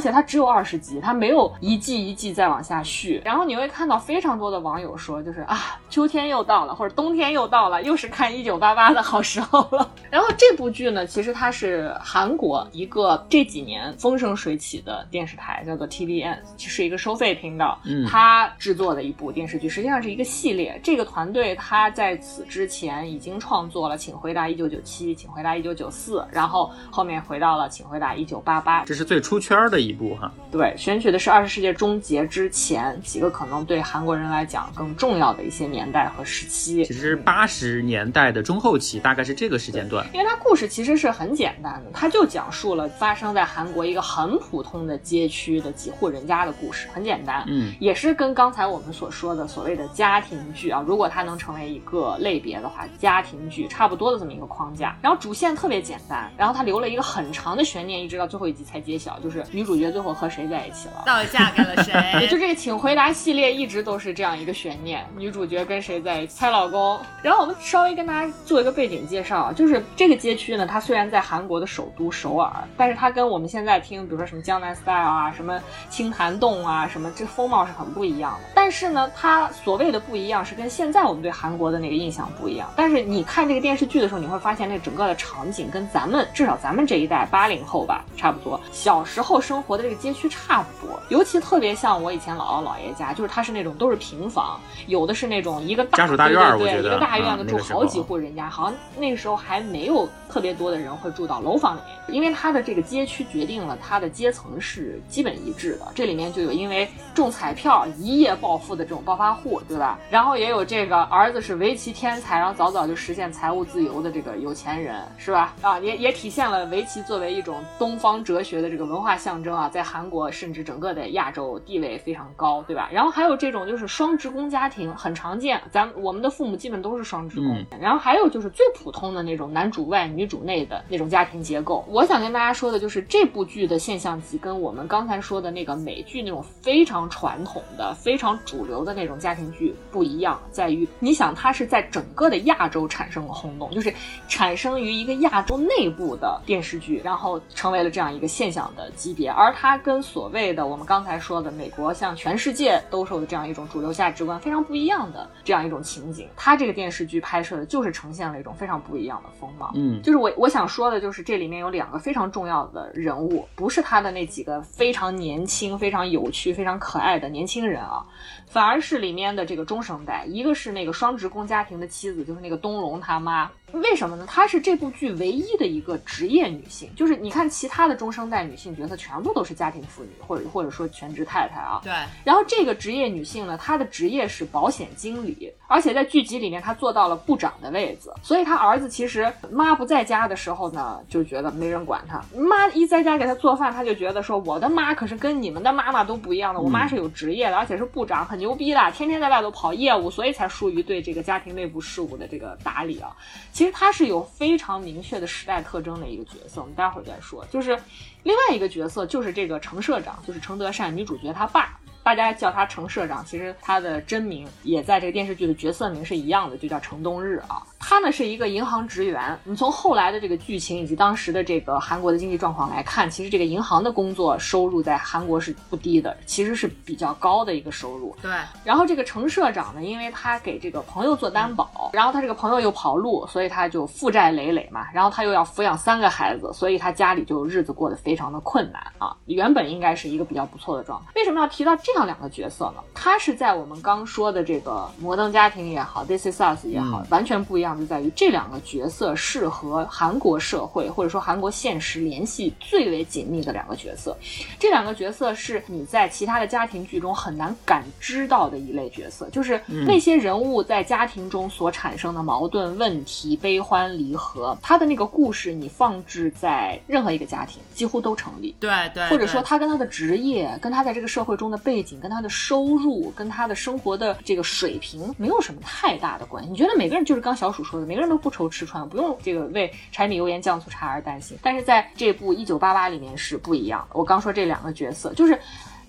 [0.00, 3.20] 且他只有二十集，他没有一季一季再往下续。
[3.24, 9.90] 然后你会看到非常多的网友说，就是啊，秋天又到了，或者冬天又到了，又是看一九八八的好时候了。
[10.10, 17.78] 然后这部剧呢，其实它是韩国一个这几年风生水起的电视台，叫做 TVN，是一个收费频道。
[17.84, 20.80] 嗯，它制作的一部电视剧，实际上是一个系列。
[20.82, 28.82] 这个团队它在此之前已经创作了《请回答一九九七》《请回答一九九四》，然后后面回到了《请回答一九八八》。
[28.86, 30.32] 这是最出圈的一部哈。
[30.52, 36.84] 对，选取的是二十世纪终结之前几个可能对韩国人来讲更重要的一些年代和时期。
[36.84, 40.06] 其实八十年代的中后期，大概是这个时间段。
[40.14, 47.42] 因为它故事其实是很简单的，它就讲述了发生在韩国一个很普通的街区的几户人家的故事，很简单。
[47.48, 54.94] 嗯，也是跟刚才我们所说的所谓的家庭剧啊，如果它能成为一个类别的话，家庭剧差不多的这么一个框架。
[55.00, 61.92] 然后主线特别简单，然后它留了一个很长的悬念，一直到最后一集才揭晓，就是女主角最后和谁在一起了，到底嫁给了谁？
[62.20, 67.00] 也就这个请回答系列一直都是这样一个悬念，女主角跟谁在一起，猜老公。
[67.22, 78.48] 然后我们稍微跟大家做一个背景介绍啊，就是这个街区呢，它虽然在韩国的首都首尔，但是它跟我们现在听，比如说什么江南 style 啊，什么清潭洞啊，什么这风貌是很不一样的。
[78.54, 82.68] 但是呢，它所谓的不一样，是跟现在我们对韩国的那个印象不一样。
[82.76, 90.98] 但是你看这个电视剧的时候，你会发现那整个的场景跟咱们至少咱们这一代八零后吧，差不多，小时候生活的这个街区差不多。
[91.08, 105.86] 尤其特别像我以前姥姥姥爷家，就是它是那种都是平房，有的是那种一个大家属大院儿对对对我觉得一个大院子住好几户人家，好像那个时候还没有特别多的人会住到楼房里面，因为它的这个街区决定了它的阶层是基本一致的。
[105.94, 109.98] 这里面就有因为中彩票一夜暴富的这种暴发户，对吧？
[110.10, 115.54] 然后也有这个儿子是围棋天才，然后早早就实现财务自由的这个有钱人，是吧？
[115.62, 122.88] 啊，也也体现了围棋作为一种东方哲学的这个文化象征啊，在韩国甚至整个的亚洲地位非常高，对吧？
[122.92, 127.48] 然后还有这种就是双职工家庭很常见，咱我们的父母基本都是双职工。
[127.48, 131.84] 嗯然后还有就是最普通的那种男主外女主内的那种家庭结构。
[131.88, 143.92] 我想跟大家说的就是这部剧的现象级跟我们刚才说的那个美剧那种非常传统的、非常主流的那种家庭剧不一样，在于你想它是在整个的亚洲产生了轰动，就是
[144.28, 149.30] 产生于一个亚洲内部的电视剧，然后成为了这样一个现象的级别。
[149.30, 159.72] 而它跟所谓的我们刚才说的美国向全世界兜售的这样一种主流价值观非常不一样的这样一种情景，它这个电视剧拍摄的就是呈现了一种非常不一样的风貌。
[159.74, 168.04] 嗯，就是我我想说说的就是这里面有两个非常重要的人物，不是他的那几个非常年轻、非常有趣、非常可爱的年轻人啊。
[168.46, 173.50] 反而是里面的这个中生代，一个是那个双职工家庭的妻子，就是那个东龙他妈。
[173.72, 174.24] 为什么呢？
[174.28, 176.88] 她是这部剧唯一的一个职业女性。
[176.94, 181.80] 就是你看其他的中生代女性角色，全部都是家庭妇女，或者或者说全职太太啊。
[181.82, 181.92] 对。
[182.24, 188.08] 然后这个职业女性呢，她的职业是保险经理，而且在剧集里面她做到了部长的位置。
[188.22, 192.22] 所以她儿子其实妈不在家的时候呢，就觉得没人管她。
[192.34, 203.16] 妈一在家给她做饭，她就觉得说我的妈可是跟你们的妈妈都不一样的，我妈是有职业的，而且是部长，很牛逼的，天天在外头跑业务，所以才疏于对这个家庭内部事务的这个打理啊。
[203.52, 207.44] 其实他是有非常明确的时代特征的一个角色，我们待会儿再说。
[207.46, 207.78] 就是
[208.22, 211.78] 另外一个角色，就是这个程社长，就是程德善女主角她爸。
[212.02, 217.60] 大家叫他程社长，其实他的真名也在这个电视剧的角色名是一样的，就叫程冬日啊。
[217.88, 219.38] 他呢是一个银行职员。
[219.44, 228.14] 你从后来的这个剧情以及当时的这个韩国的经济状况来看，其实这个银行的工作收入在韩国是不低的，其实是比较高的一个收入。
[228.20, 228.30] 对。
[228.62, 234.86] 然后这个程社长呢，因为他给这个朋友做担保，然后他这个朋友又跑路，所以他就负债累累嘛。
[234.92, 239.16] 然后他又要抚养三个孩子，所以他家里就日子过得非常的困难啊。
[239.26, 241.12] 原本应该是一个比较不错的状态。
[241.14, 241.96] 为什么要提到这？
[241.96, 254.16] 这样两个角色呢，他是在我们刚说的这个摩登家庭也好，This Is Us 也好，完全不一样，就在于这两个角色是和韩国社会或者说韩国现实联系最为紧密的两个角色。
[254.58, 268.54] 这两个角色是你在其他的家庭剧中很难感知到的一类角色，就是那些人物在家庭中所产生的矛盾、问题、悲欢离合，他的那个故事，你放置在任何一个家庭几乎都成立。
[268.60, 271.96] 对对，或者说他跟他的职业，跟他在这个社会中的背景。
[272.06, 276.50] 跟他的收入、跟他的生活的这个水平没有什么太大的关系。
[276.50, 281.38] 你觉得每个人就是刚小鼠说的，每个人都不愁吃穿，不用这个为柴米油盐酱醋茶而担心。
[281.42, 283.98] 但是在这部《一九八八》里面是不一样的。
[283.98, 285.40] 我刚说这两个角色就是。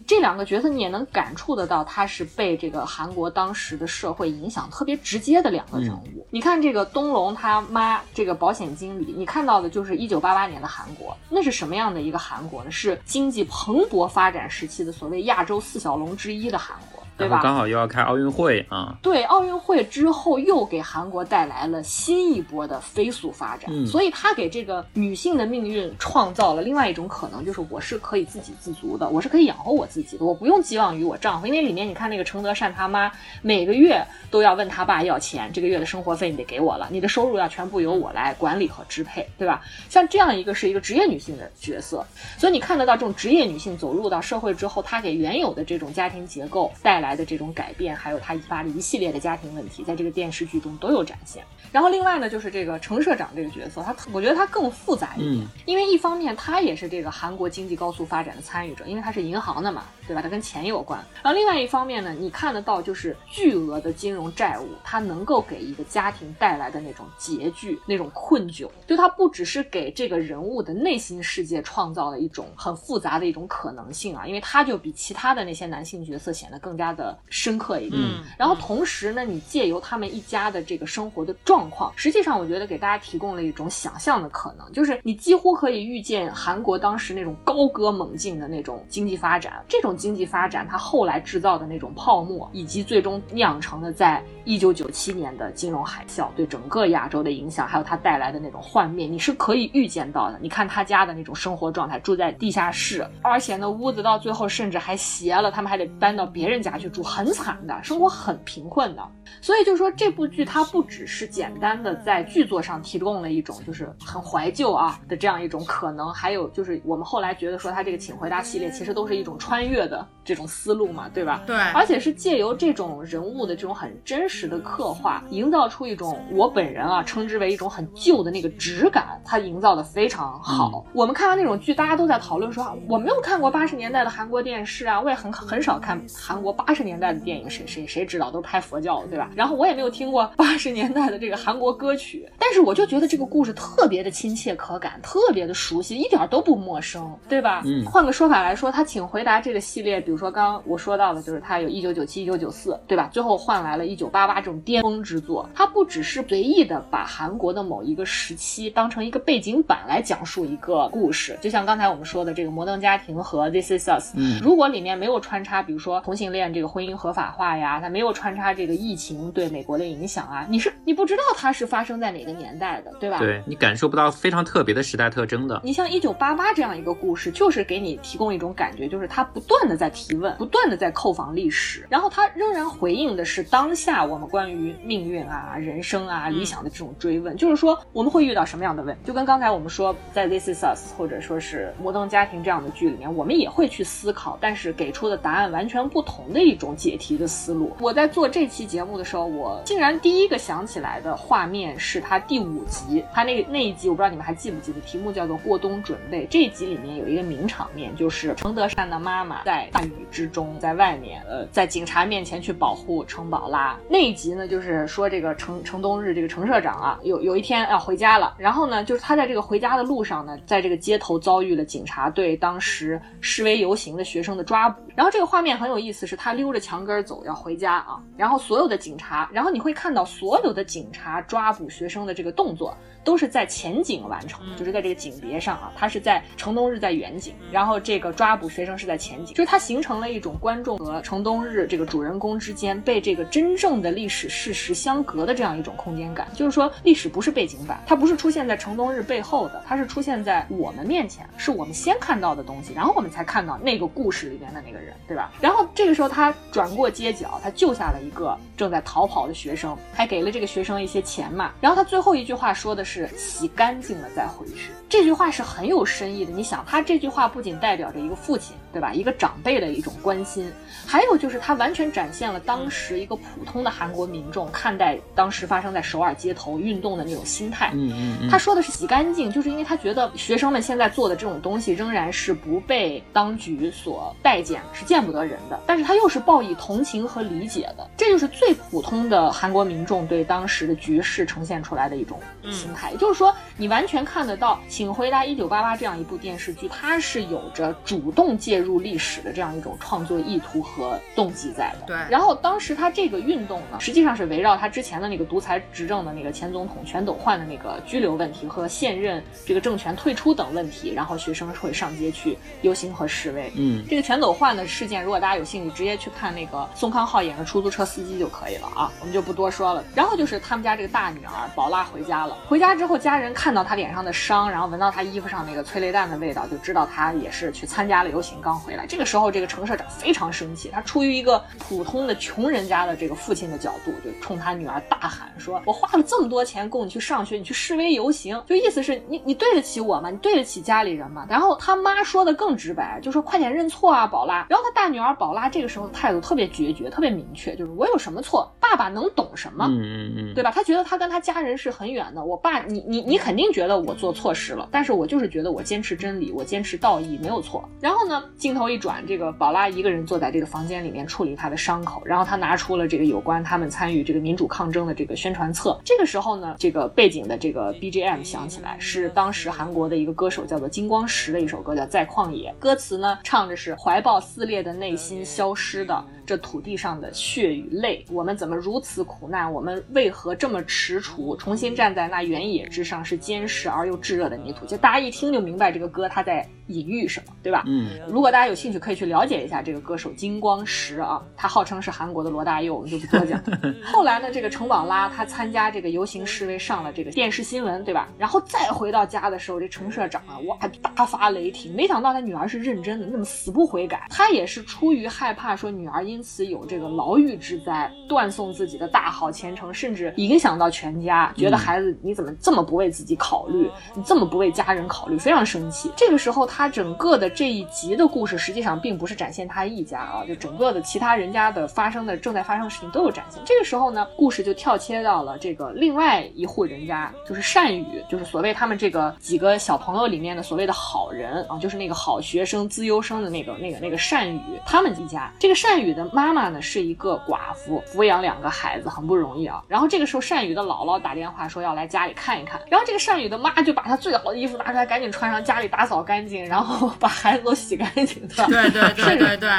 [0.10, 6.26] 这两个角色你也能感触得到，他是被这个韩国当时的社会影响特别直接的两个人物。
[6.32, 12.72] 你看这个东龙他妈这个保险经理，你看到的就是一九八八年的韩国，那是什么样的一个韩国呢？
[12.72, 17.04] 是经济蓬勃发展时期的所谓亚洲四小龙之一的韩国。
[17.18, 17.40] 对吧？
[17.42, 18.96] 刚好又要开奥运会啊！
[19.02, 31.48] 对，奥运会之后又给韩国带来了新一波的飞速发展，所以他给这个女性的命运创造了另外一种可能，就是我是可以自给自足的，我是可以养活我自己的，我不用寄望于我丈夫。
[31.48, 39.64] 因为里面你看那个程德善他妈每个月都要问他爸要钱，这个月的生活费你得给我了，你的收入要全部由我来管理和支配，对吧？
[39.90, 42.06] 像这样一个是一个职业女性的角色，
[42.38, 47.07] 所以你看得到这种职业女性走入到社会之后，她给原有的这种家庭结构带来。
[47.08, 51.44] 来的这种改变，还有他引发的一系列的家庭问题，在这个电视剧中都有展现。
[51.72, 60.22] 然后另外呢，就是这个程社长这个角色，他我觉得他更复杂一点，因为一方面他也是这个韩国经济高速发展的参与者，因为他是银行的嘛，对吧？
[60.22, 61.00] 他跟钱有关。
[61.24, 78.02] 然后另外一方面呢，你看得到就是巨额的金融债务，它能够给一个家庭带来的那种拮据、那种困窘，就它不只是给这个人物的内心世界创造了一种很复杂的一种可能性啊，因为他就比其他的那些男性角色显得更加的深刻一点。
[78.38, 81.58] 然后同时呢，你借由他们一家的这个生活的状。
[81.58, 89.66] 状况实际上，我觉得给大家提供了一种想象的可能，就是你几乎可以预见韩国当时那种高歌猛进的那种经济发展。
[89.68, 100.38] 这种经济发展，它后来制造的那种泡沫，以及最终酿成的在一九九七年的金融海啸对整个亚洲的影响，还有它带来的那种幻灭，你是可以预见到的。
[100.40, 109.02] 你看他家的那种生活状态，住在地下室，而且呢屋子到最后甚至还斜了，他们还得搬到别人家去住，很惨的生活，很贫困的。
[109.42, 111.48] 所以就说这部剧它不只是简。
[111.48, 121.42] 简单的在剧作上提供了一种就是很怀旧啊的这样一种可能，还有就是我们后来觉得说它这个请回答系列其实都是一种穿越的这种思路嘛，对吧？
[121.48, 130.86] 对，而且是借由这种人物的这种很真实的刻画，营造出一种我本人啊称之为一种很旧的那个质感，它营造的非常好。
[130.94, 139.32] 我们看完那种剧，大家都在讨论说我没有看过八十年代的韩国电视啊，我也很很少看韩国八十十年代的电影，谁谁谁知道都是拍佛教的，对吧？
[139.36, 147.64] 然后我也没有听过八十年代的这个韩国歌曲，但是我就觉得这个故事特别的亲切可感，特别的熟悉，一点都不陌生，对吧？
[147.66, 153.10] 嗯换个说法来说，他请回答这个系列，比如说刚刚我说到的，就是他有一九九七、一九九四，对吧？
[153.12, 173.20] 最后换来了一九八八这种巅峰之作，他不只是随意的把韩国的某一个时期当成一个背景板来讲述一个故事，就像刚才我们说的这个《摩登家庭》和《This Is Us》，嗯如果里面没有穿插，比如说同性恋这个婚姻合法化呀，它没有穿插这个疫情对美国的影响啊，你是你不知道它是发生在哪个年代的，对吧？
[173.20, 175.62] 对你感受不到非常特别的时代特征的。
[175.64, 187.36] 你像一九八八这样一个故事，就是给你提供一种感觉，就是它不断的在提问，不断的在叩访历史，然后它仍然回应的是当下我们关于命运啊、人生啊、理想的这种追问。
[187.38, 189.02] 就是说，我们会遇到什么样的问题？
[189.06, 197.76] 就跟刚才我们说，在《This Is Us》或者说是《摩登家庭》这样的剧里面，我们也会去思考，但是给出的答案完全不同的一种解题的思路。
[197.80, 206.26] 我在做这期节目的时候，我竟然第一个想起来的画面是他第五集，他那那一集我不知道你们还记不记得，题目叫做“过冬准备”。
[206.32, 213.78] 这一集里面有一个名场面，就是程德善的妈妈在大雨之中，在外面，呃，在警察面前去保护程宝拉。
[213.90, 224.82] 那一集呢，就是说这个程程冬日这个程社长啊，有有一天要回家了，然后呢，就是他在这个回家的路上呢，在这个街头遭遇了警察对当时示威游行的学生的抓捕。
[224.98, 232.76] 然后这个画面很有意思，是他溜着墙根走要回家啊，然后所有的警察，然后你会看到所有的警察抓捕学生的这个动作。
[233.04, 246.28] 都是在前景完成的，就是在这个景别上啊，他是在城东日在远景，然后这个抓捕学生是在前景，就是它形成了一种观众和城东日这个主人公之间被这个真正的历史事实相隔的这样一种空间感。
[246.34, 255.32] 就是说，历史不是背景板，它不是出现在城东日背后的，它是出现在我们面前，是我们先看到的东西，然后我们才看到那个故事里面的那个人，对吧？
[255.40, 261.52] 然后这个时候他转过街角，他救下了一个正在逃跑的学生，还给了这个学生一些钱嘛。
[261.62, 263.08] 然后他最后一句话说的是。
[263.18, 266.32] 洗干净了再回去，这句话是很有深意的。
[266.32, 268.94] 你想，他这句话不仅代表着一个父亲，对吧？
[268.94, 270.54] 一个长辈的一种关心，
[270.86, 277.72] 还有就是他完全展现了当时一个普通的韩国民众看待当时发生在首尔街头运动的那种心态。
[277.74, 285.60] 嗯嗯嗯，他说的是洗干净，就是因为他觉得学生们现在做的这种东西仍然是不被当局所待见，是见不得人的。
[285.66, 292.20] 但是他又是报以同情和理解的，这就是最普通的韩国民众对当时的局势呈现出来的一种
[292.52, 292.92] 心态。
[292.92, 301.86] 也就是说，你完全看得到《请回答一九八八》这样一部电视剧，它是有着主动介入历史的这样一种创作意图和动机在的。
[301.88, 313.52] 对然后当时他这个运动呢，实际上是围绕他之前的那个独裁执政的那个前总统全斗焕的那个拘留问题和现任这个政权退出等问题，然后学生会上街去游行和示威。
[313.56, 319.84] 嗯这个全斗焕的事件，如果大家有兴趣，直接去看那个宋康昊演的出租车司机就可以了啊，我们就不多说了。
[319.96, 328.88] 然后就是他们家这个大女儿宝拉回家了，回家之后，家人看到她脸上的伤，然后闻到她衣服上那个催泪弹的味道，就知道她也是去参加了游行，刚回来。
[328.88, 340.10] 这个时候，这个程社长非常生气，他出于一个普通的穷人家的这个父亲的角度，就冲他女儿大喊说：“我花了这么多钱供你去上学，你去示威游行，就意思是你你对得起我吗？
[340.10, 349.66] 你对得起家里人吗？”然后他妈说的更直白，就说：“快点认错啊，宝拉。”然后他大女儿宝拉这个时候态度特别决绝，特别明确，就是我有什么错，爸爸能懂什么？
[349.68, 350.52] 嗯嗯嗯，对吧？
[350.52, 352.24] 他觉得他跟他家人是很远的。
[352.24, 357.68] 我爸，你你你肯定觉得我做错事了，但是我就是觉得我坚持真理，我坚持道义没有错。
[357.82, 365.80] 然后呢，镜头一转，这个宝拉一个人坐在这个房间里面处理他的伤口，然后他拿出了这个有关他们参与这个民主抗争的这个宣传册。
[365.84, 372.52] 这个时候呢，这个背景的这个 BGM 响起来，是当时韩国的一个歌手叫做金光石的一首歌，叫《在旷野》。
[372.60, 379.52] 歌词呢唱的是怀抱撕裂的内心，消失的这土地上的血与泪，我们怎么如此苦难？
[379.52, 381.38] 我们为何这么踟蹰？
[381.38, 384.66] 重新站在那原野之上，是坚实而又炙热的泥土。
[384.66, 387.64] 就大家一听就明白这个歌它在隐喻什么，对吧？
[387.66, 393.42] 嗯如果大家有兴趣，可以去了解一下这个歌手金光石啊，他号称是韩国的罗大佑，我们就不多讲。
[393.86, 398.10] 后来呢，这个程宝拉他参加这个游行示威，上了这个电视新闻，对吧？
[398.18, 400.58] 然后再回到家的时候，这程社长啊，哇，
[400.94, 404.08] 大发雷霆，没想到他女儿是认真的，你怎么死不悔改？
[404.10, 415.92] 他也是出于害怕说女儿因此有这个牢狱之灾，断送自己的大好前程，甚至影响到全家，觉得孩子你怎么这么不为自己考虑，你这么不为家人考虑，非常生气。
[415.96, 423.42] 这个时候，他整个的这一集的故事，实际上并不是展现他一家啊，就整个的其他人家的发生的正在发生的事情都有展现。
[423.46, 435.32] 这个时候呢，故事就跳切到了这个另外一户人家，就是善宇，就是所谓他们这个几个小朋友里面的所谓的好人啊，就是那个好学生、资优生的那个、那个、那个善宇，他们一家。
[435.40, 439.64] 这个善宇的妈妈呢是一个寡妇，抚养两个孩子很不容易啊。
[439.68, 448.46] 然后这个时候善宇的姥姥打电话说要来家里看一看，然后这个善宇的妈就把她最好的衣服拿出来，赶紧穿上，家里打扫干净，然后把孩子都洗干净，对吧？
[448.48, 449.50] 对对对对对，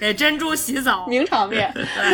[0.00, 1.72] 给珍珠洗澡，名场面。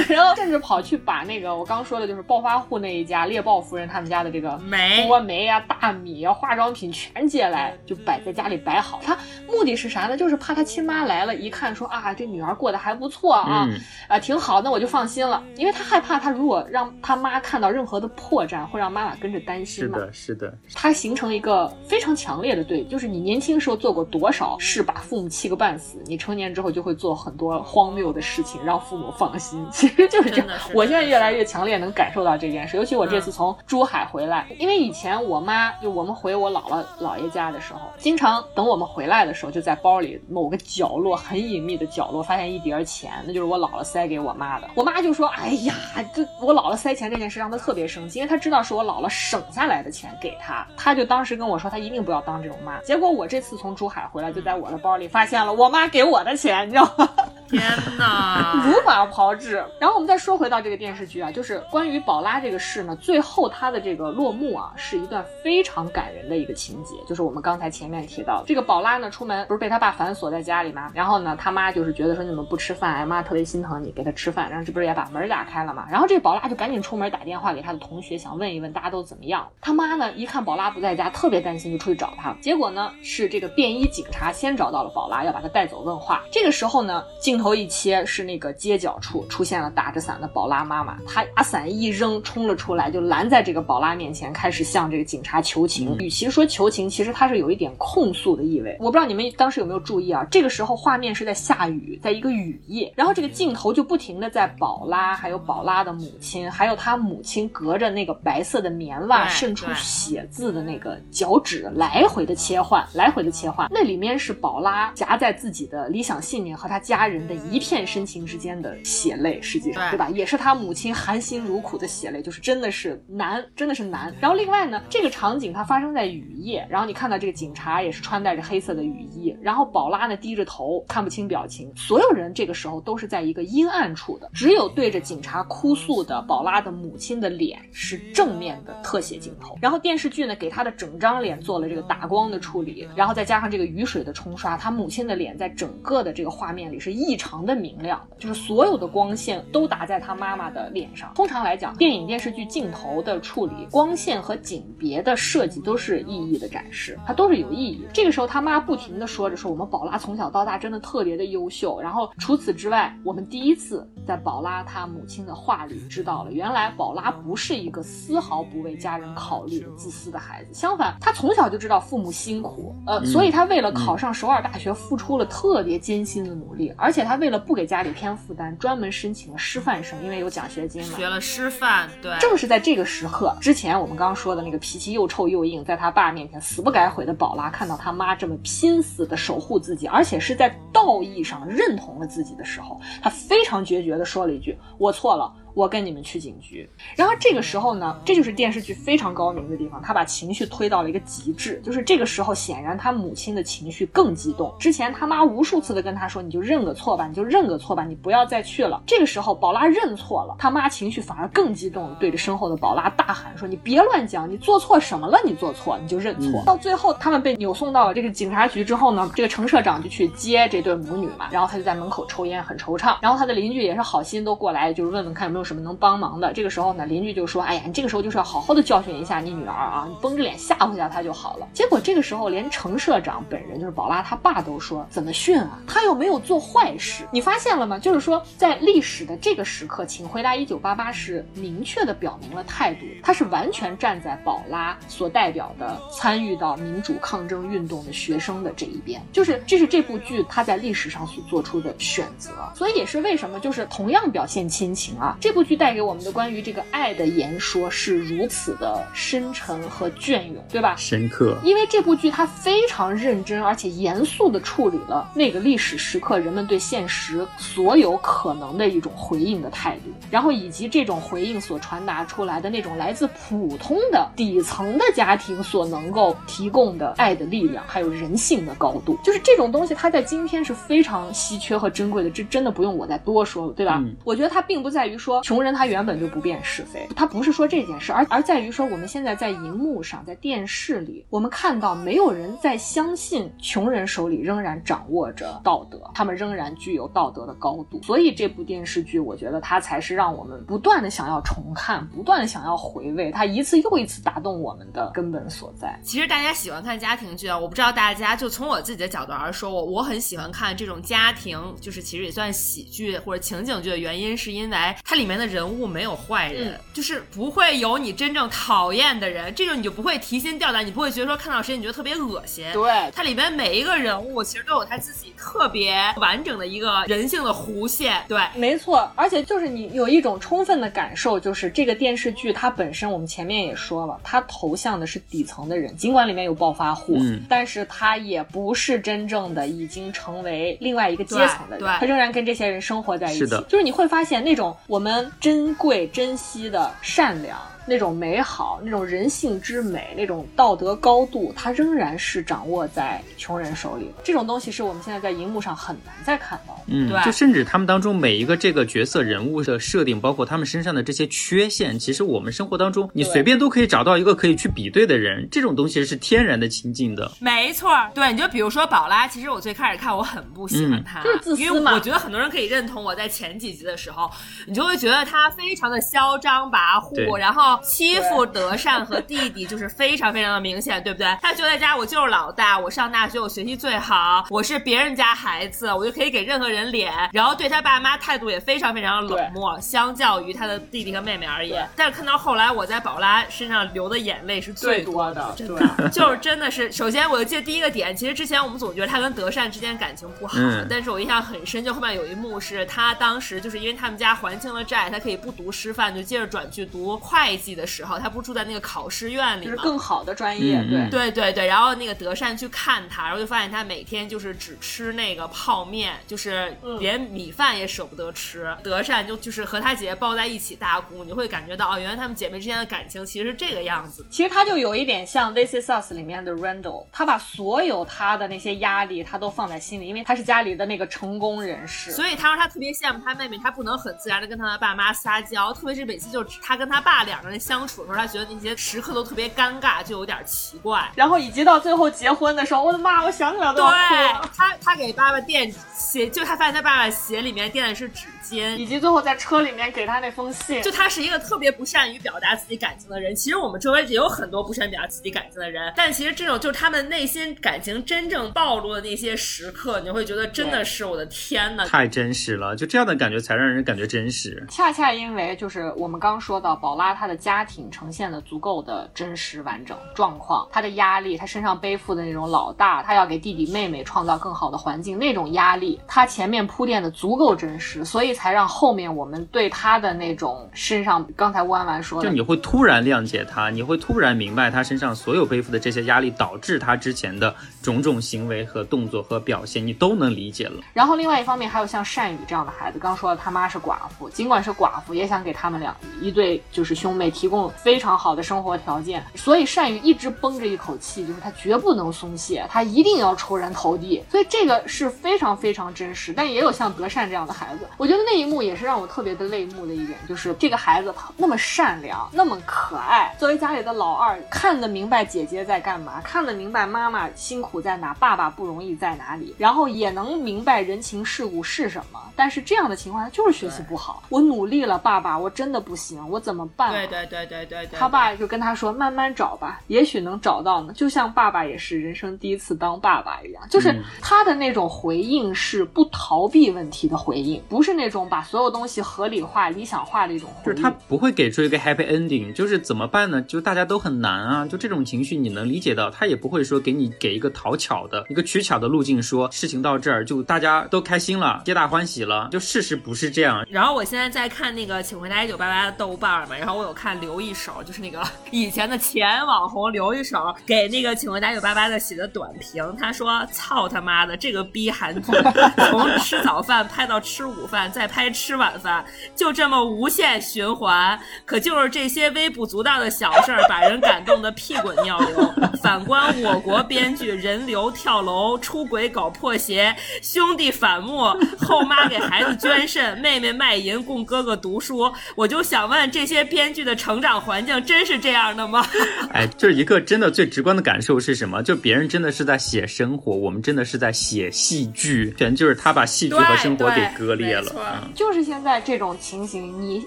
[0.09, 9.01] 然后甚至跑去把那个我刚说的就是暴发户那一家猎豹夫人他们家的这个煤、锅煤呀、大米啊、化妆品全接来，就摆在家里摆好。
[9.05, 9.17] 他
[9.47, 10.17] 目的是啥呢？
[10.17, 13.69] 就是怕他亲妈来了，一看说啊，这女儿过得还不错啊，
[14.09, 15.43] 啊挺好，那我就放心了。
[15.57, 19.99] 因为他害怕他如果让他妈看到任何的破绽，会让妈妈跟着担心嘛。
[19.99, 20.59] 是的，是的。
[20.75, 29.67] 他形成了一个非常强烈的对，就是你年轻时候做过多少事把父母气个半死，你成年之后就会做很多荒谬的事情让父母放心。
[29.73, 30.47] 其实就是这样。
[30.75, 44.69] 我现在越来越强烈能感受到这件事，尤其我这次从珠海回来，因为以前我妈就我们回我姥姥姥爷家的时候，经常等我们回来的时候，就在包里某个角落很隐秘的角落发现一叠钱，那就是我姥姥塞给我妈的。
[44.75, 45.75] 我妈就说：“哎呀，
[46.15, 52.81] 这我姥姥塞钱这件事让她特别生气，因为她知道是我姥姥省下来的钱给她，她就当时跟我说她一定不要当这种妈。
[52.81, 57.09] 结果我这次从珠海回来，就在我的包里发现了我妈给我的钱，你知道吗？
[57.49, 57.63] 天
[57.99, 59.65] 哪， 如法炮制。
[59.79, 70.91] 然后我们再说回到这个电视剧啊，就是关于宝拉这个事呢，最后它的这个落幕啊，是一段非常感人的一个情节，就是我们刚才前面提到，这个宝拉呢出门不是被他爸反锁在家里吗？
[70.95, 72.95] 然后呢，他妈就是觉得说你怎么不吃饭？
[72.95, 74.49] 哎妈特别心疼你，给他吃饭。
[74.49, 75.87] 然后这不是也把门打开了嘛？
[75.91, 79.49] 然后这个宝拉就赶紧出门打电话给他的同学，想问一问大家都怎么样。
[79.61, 82.37] 他妈呢一看宝拉不在家，特别担心，就出去找他。
[82.41, 86.23] 结果呢是这个便衣警察先找到了宝拉，要把他带走问话。
[86.31, 95.97] 这个时候呢镜头一切是那个街角处出现了打着伞的宝拉妈妈，她把伞一扔冲了出来，就拦在这个宝拉面前，开始向这个警察求情。
[95.99, 98.77] 与其说求情，其实他是有一点控诉的意味。
[98.79, 100.25] 我不知道你们当时有没有注意啊？
[100.31, 113.67] 这个时候画面是在下雨，在一个雨夜，然后这个镜头就不停的在宝拉，还有宝拉的母亲，还有他母亲隔着那个白色的棉袜渗出血渍的那个脚趾来回的切换，来回的切换。
[113.71, 120.11] 那里面是宝拉夹在自己的理想信念和他家人的一片深情之间的血泪，实际上对吧？
[120.11, 124.15] 也是他母亲含辛茹苦的血泪，就是真的是难，真的是难。
[124.21, 139.57] 然后另外呢，这个场景它发生在雨夜，然后你看到这个警察也是穿戴着黑色的雨衣，然后宝拉呢低着头看不清表情，所有人这个时候都是在一个阴暗处的，只有对着警察哭诉的宝拉的母亲的脸是正面的特写镜头。
[139.61, 151.13] 然后电视剧呢给她的整张脸做了这个打光的处理，然后再加上这个雨水的冲刷，她母亲的脸在整个的这个画面里是异常的明亮，就是所有的光线都打在她妈妈的脸上。
[151.15, 157.87] 通常来讲，电影电视剧镜头的处理、光线和景别的设计都是意义的展示，它都是有意义。
[157.93, 204.55] 这个时候他妈不停的说着说我们宝拉从小到大真的特别的优秀，然后除此之外，们第一次在宝拉她母亲的话里知道了，原来宝拉不是一个丝毫不为家人考虑的自私的孩子，相反，她从小就知道父母辛苦，呃，所以她为了考上首尔大学付出了特别艰辛的努力，而且她为了不给家里添负担，专门申请了师范生，因为有奖学金嘛，学了师范，对，正是在这个时刻之前，我们刚刚说的那个脾气又臭又硬，在他爸面前死不改悔的宝拉，看到他妈这么拼死的守护自己，而且是在道义上认同了自己的时候，他非常决绝地说了一句：“我错了。”我跟你们去警局，然后这个时候呢，这就是电视剧非常高明的地方，他把情绪推到了一个极致，就是这个时候显然他母亲的情绪更激动。
[204.59, 208.83] 之前他妈无数次的跟他说，你就认个错吧，你就认个错吧，你不要再去了。
[208.87, 215.19] 这个时候宝拉认错了，他妈情绪反而更激动，对着身后的宝拉大喊说：“你别乱讲，你做错什么了？
[215.25, 226.33] 你做错你就认错。”到最后他们被扭送到了这个警察局之后呢，这个程社长就去接这对母女嘛，然后他就在门口抽烟很惆怅，然后他的邻居也是好心都过来就是问问看有没有有什么能帮忙的。
[226.33, 235.59] 这个时候呢，邻居就说：“哎呀，你这个时候就是要好好的教训一下你女儿啊，你绷着脸吓唬一下她就好了。”结果这个时候连程社长本人就是宝拉他爸都说：“怎么训啊？
[235.67, 237.79] 他又没有做坏事。”你发现了吗？
[237.79, 252.31] 就是说在历史的这个时刻，请回答一九八八是明确的表明了态度，他是完全站在宝拉所代表的参与到民主抗争运动的学生的这一边，就是这是这部剧他在历史上所做出的选择。
[252.55, 260.75] 所以也是为什么就是同样表现亲情啊，这这部剧带给我们的关于这个爱的言说是如此的深沉和隽永，对吧？
[260.77, 261.39] 深刻。
[261.45, 282.11] 因为这部剧它非常认真而且严肃地处理了那个历史时刻人们对现实所有可能的一种回应的态度，然后以及这种回应所传达出来的那种来自普通的底层的家庭所能够提供的爱的力量，还有人性的高度，就是这种东西，它在今天是非常稀缺和珍贵的。
[282.11, 283.77] 这真的不用我再多说了，对吧？
[283.81, 297.83] 嗯我觉得它并不在于说穷人他原本就不辨是非，他不是说这件事，而而在于说我们现在在荧幕上，在电视里，我们看到没有人在相信穷人手里仍然掌握着道德，他们仍然具有道德的高度。
[297.83, 305.79] 所以这部电视剧，我觉得它才是让我们不断的想要重看，不断的想要回味，它一次又一次打动我们的根本所在。
[305.83, 322.47] 其实大家喜欢看家庭剧啊，我不知道大家就从我自己的角度而说，我我很喜欢看这种家庭，就是其实也算喜剧或者情景剧的原因，是因为它里面的人物没有坏人，嗯就是不会有你真正讨厌的人，这种你就不会提心吊胆，你不会觉得说看到谁你觉得特别恶心。
[322.53, 328.21] 对，它里面每一个人物其实都有他自己特别完整的一个人性的弧线，对。
[328.35, 343.21] 没错，而且就是你有一种充分的感受，就是这个电视剧它本身，我们前面也说了，它投向的是底层的人，尽管里面有暴发户，嗯但是它也不是真正的已经成为另外一个阶层的人，对对他仍然跟这些人生活在一起。
[343.21, 347.39] 是的就是你会发现那种我们珍贵、珍惜的善良。
[347.71, 353.89] 那种美好、那种人性之美、那种道德高度，它仍然是掌握在穷人手里。
[354.03, 356.63] 这种东西是我们现在在荧幕上很难再看到的。
[356.67, 367.09] 嗯对，就甚至他们当中每一个这个角色人物的设定，包括他们身上的这些缺陷，其实我们生活当中你随便都可以找到一个可以去比对的人，这种东西是天然的亲近的。
[367.21, 374.11] 没错儿，对，你就比如说宝拉，其实我最开始看我很不喜欢她，嗯就是自私因为我觉得很多人可以认同我在前几集的时候，
[374.47, 381.17] 你就会觉得她非常的嚣张跋扈，然后欺负德善和弟弟就是非常非常的明显，对不对？
[381.23, 391.69] 他就在家我就是老大，我上大学我学习最好，我是别人家孩子，我就可以给任何人脸，然后对他爸妈态度也非常非常的冷漠，相较于他的弟弟和妹妹而言。
[391.77, 409.51] 但是看到后来我在宝拉身上流的眼泪是最多的，真对的 就是真的是，首先我就记得第一个点，其实之前我们总觉得他跟德善之间感情不好，嗯但是我印象很深，就后面有一幕是他当时就是因为他们家还清了债，他可以不读师范，就接着转去读会计的时候，他不住在那个考试院里吗？
[409.51, 410.89] 就是更好的专业，对。
[410.91, 418.55] 对对对，然后那个德善去看他，然后就发现他每天就是只吃那个泡面，就是嗯连米饭也舍不得吃。
[418.63, 424.05] 德善就就是和他姐姐抱在一起大哭，你会感觉到哦，原来她们姐妹之间的感情其实是这个样子。
[424.11, 431.93] 其实他就有一点像《This Is Us》里面的 Randall，他把所有他的那些压力他都放在心里，因为他是家里的那个成功人士。
[431.93, 440.91] 所以他说他特别羡慕他妹妹，他不能很自然的跟他的爸妈撒娇，特别是每次就是他跟他爸两个人相处的时候，他觉得那些时刻都特别尴尬，就有点奇怪。
[440.95, 444.31] 然后以及到最后结婚的时候，我的妈，我想起来都对要哭了。
[444.37, 453.15] 他，他给爸爸垫鞋，就他发现他爸爸鞋里面垫的是纸巾，以及最后在车里面给他那封信，就他是一个特别不善于表达自己感情的人。
[453.15, 461.67] 其实我们周围也有很多不善表达自己感情的人，但其实这种就是他们内心感情真正暴露的那些时刻，你会觉得真的是我的天呐！
[461.67, 464.47] 太真实了，就这样的感觉才让人感觉真实。
[464.49, 490.63] 恰恰因为就是我们刚说到宝拉她的家庭呈现的足够的真实完整状况，他的压力，他身上背负的那种老大，他要给弟弟妹妹创造更好的环境那种压力，他前面铺垫的足够真实，所以才让后面我们对他的那种身上，刚才弯弯说的，就你会突然谅解他，你会突然明白他身上所有背负的这些压力，导致他之前的种种行为和动作和表现，你都能理解了。
[490.73, 504.03] 然后另外一方面还有像善宇这样的孩子，刚说了他妈是寡妇，尽管是寡妇，也想给他们俩一对就是兄妹提供非常好的生活条件，所以善宇一直绷着一口气，就是他绝不能松懈，他一定要出人头地。
[504.11, 522.01] 所以这个是非常非常真实，但也有像德善这样的孩子，我觉得那一幕也是让我特别的泪目的一点，就是这个孩子他那么善良，那么可爱，作为家里的老二，看得明白姐姐在干嘛，看得明白妈妈辛苦在哪，爸爸不容易在哪里，然后也能明白人情世故是什么。
[522.15, 526.71] 但是这样的情况，他就是学习不好，我努力了，爸爸，我真的不行，我怎么办？
[526.71, 540.57] 对对对对对对对，他爸就跟他说：“慢慢找吧，也许能找到呢。”就像爸爸也是人生第一次当爸爸一样，就是他的那种回应是不逃避问题的回应，不是那种把所有东西合理化、理想化的一种回应。
[540.57, 543.21] 就是他不会给出一个 happy ending，就是怎么办呢？
[543.23, 552.29] 就大家都很难啊，就这种情绪你能理解到，他也不会说给你给一个讨巧的一个取巧的路径，说事情到这儿就大家都开心了，皆大欢喜了。
[552.31, 553.47] 就事实不是这样。
[553.51, 565.13] 然后我现在在看那个《请回答一九八八》的豆瓣嘛，然后我有看刘一手，就是那个 以前的前网红留一手给那个《请回答一九八八》的写的短评，他说：“操他妈的，这个逼韩剧
[565.71, 568.85] 从吃早饭拍到吃午饭，再拍吃晚饭，
[569.15, 570.99] 就这么无限循环。
[571.27, 575.35] 可就是这些微不足道的小事儿，把人感动的屁滚尿流。
[575.63, 581.05] 反观我国编剧，人流跳楼、出轨搞破鞋，兄弟反目，
[581.39, 584.93] 后妈给孩子捐肾，妹妹卖淫供哥哥读书。
[585.15, 588.67] 我就想问，这些编剧的成长环境真是这样的吗？
[589.13, 591.43] 哎，就是一个真的最直观的感受是什么？
[591.43, 597.53] 就别人真的是在写生活，我们真的是在写戏剧，全就是他把戏剧和生活给割裂了。
[597.57, 599.85] 嗯，就是现在这种情形，你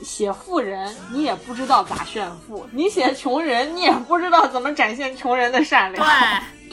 [0.03, 6.05] 写富人，你也不知道咋炫富；你写穷人，你也不知道怎么展现穷人的善良。
[6.05, 6.13] 对。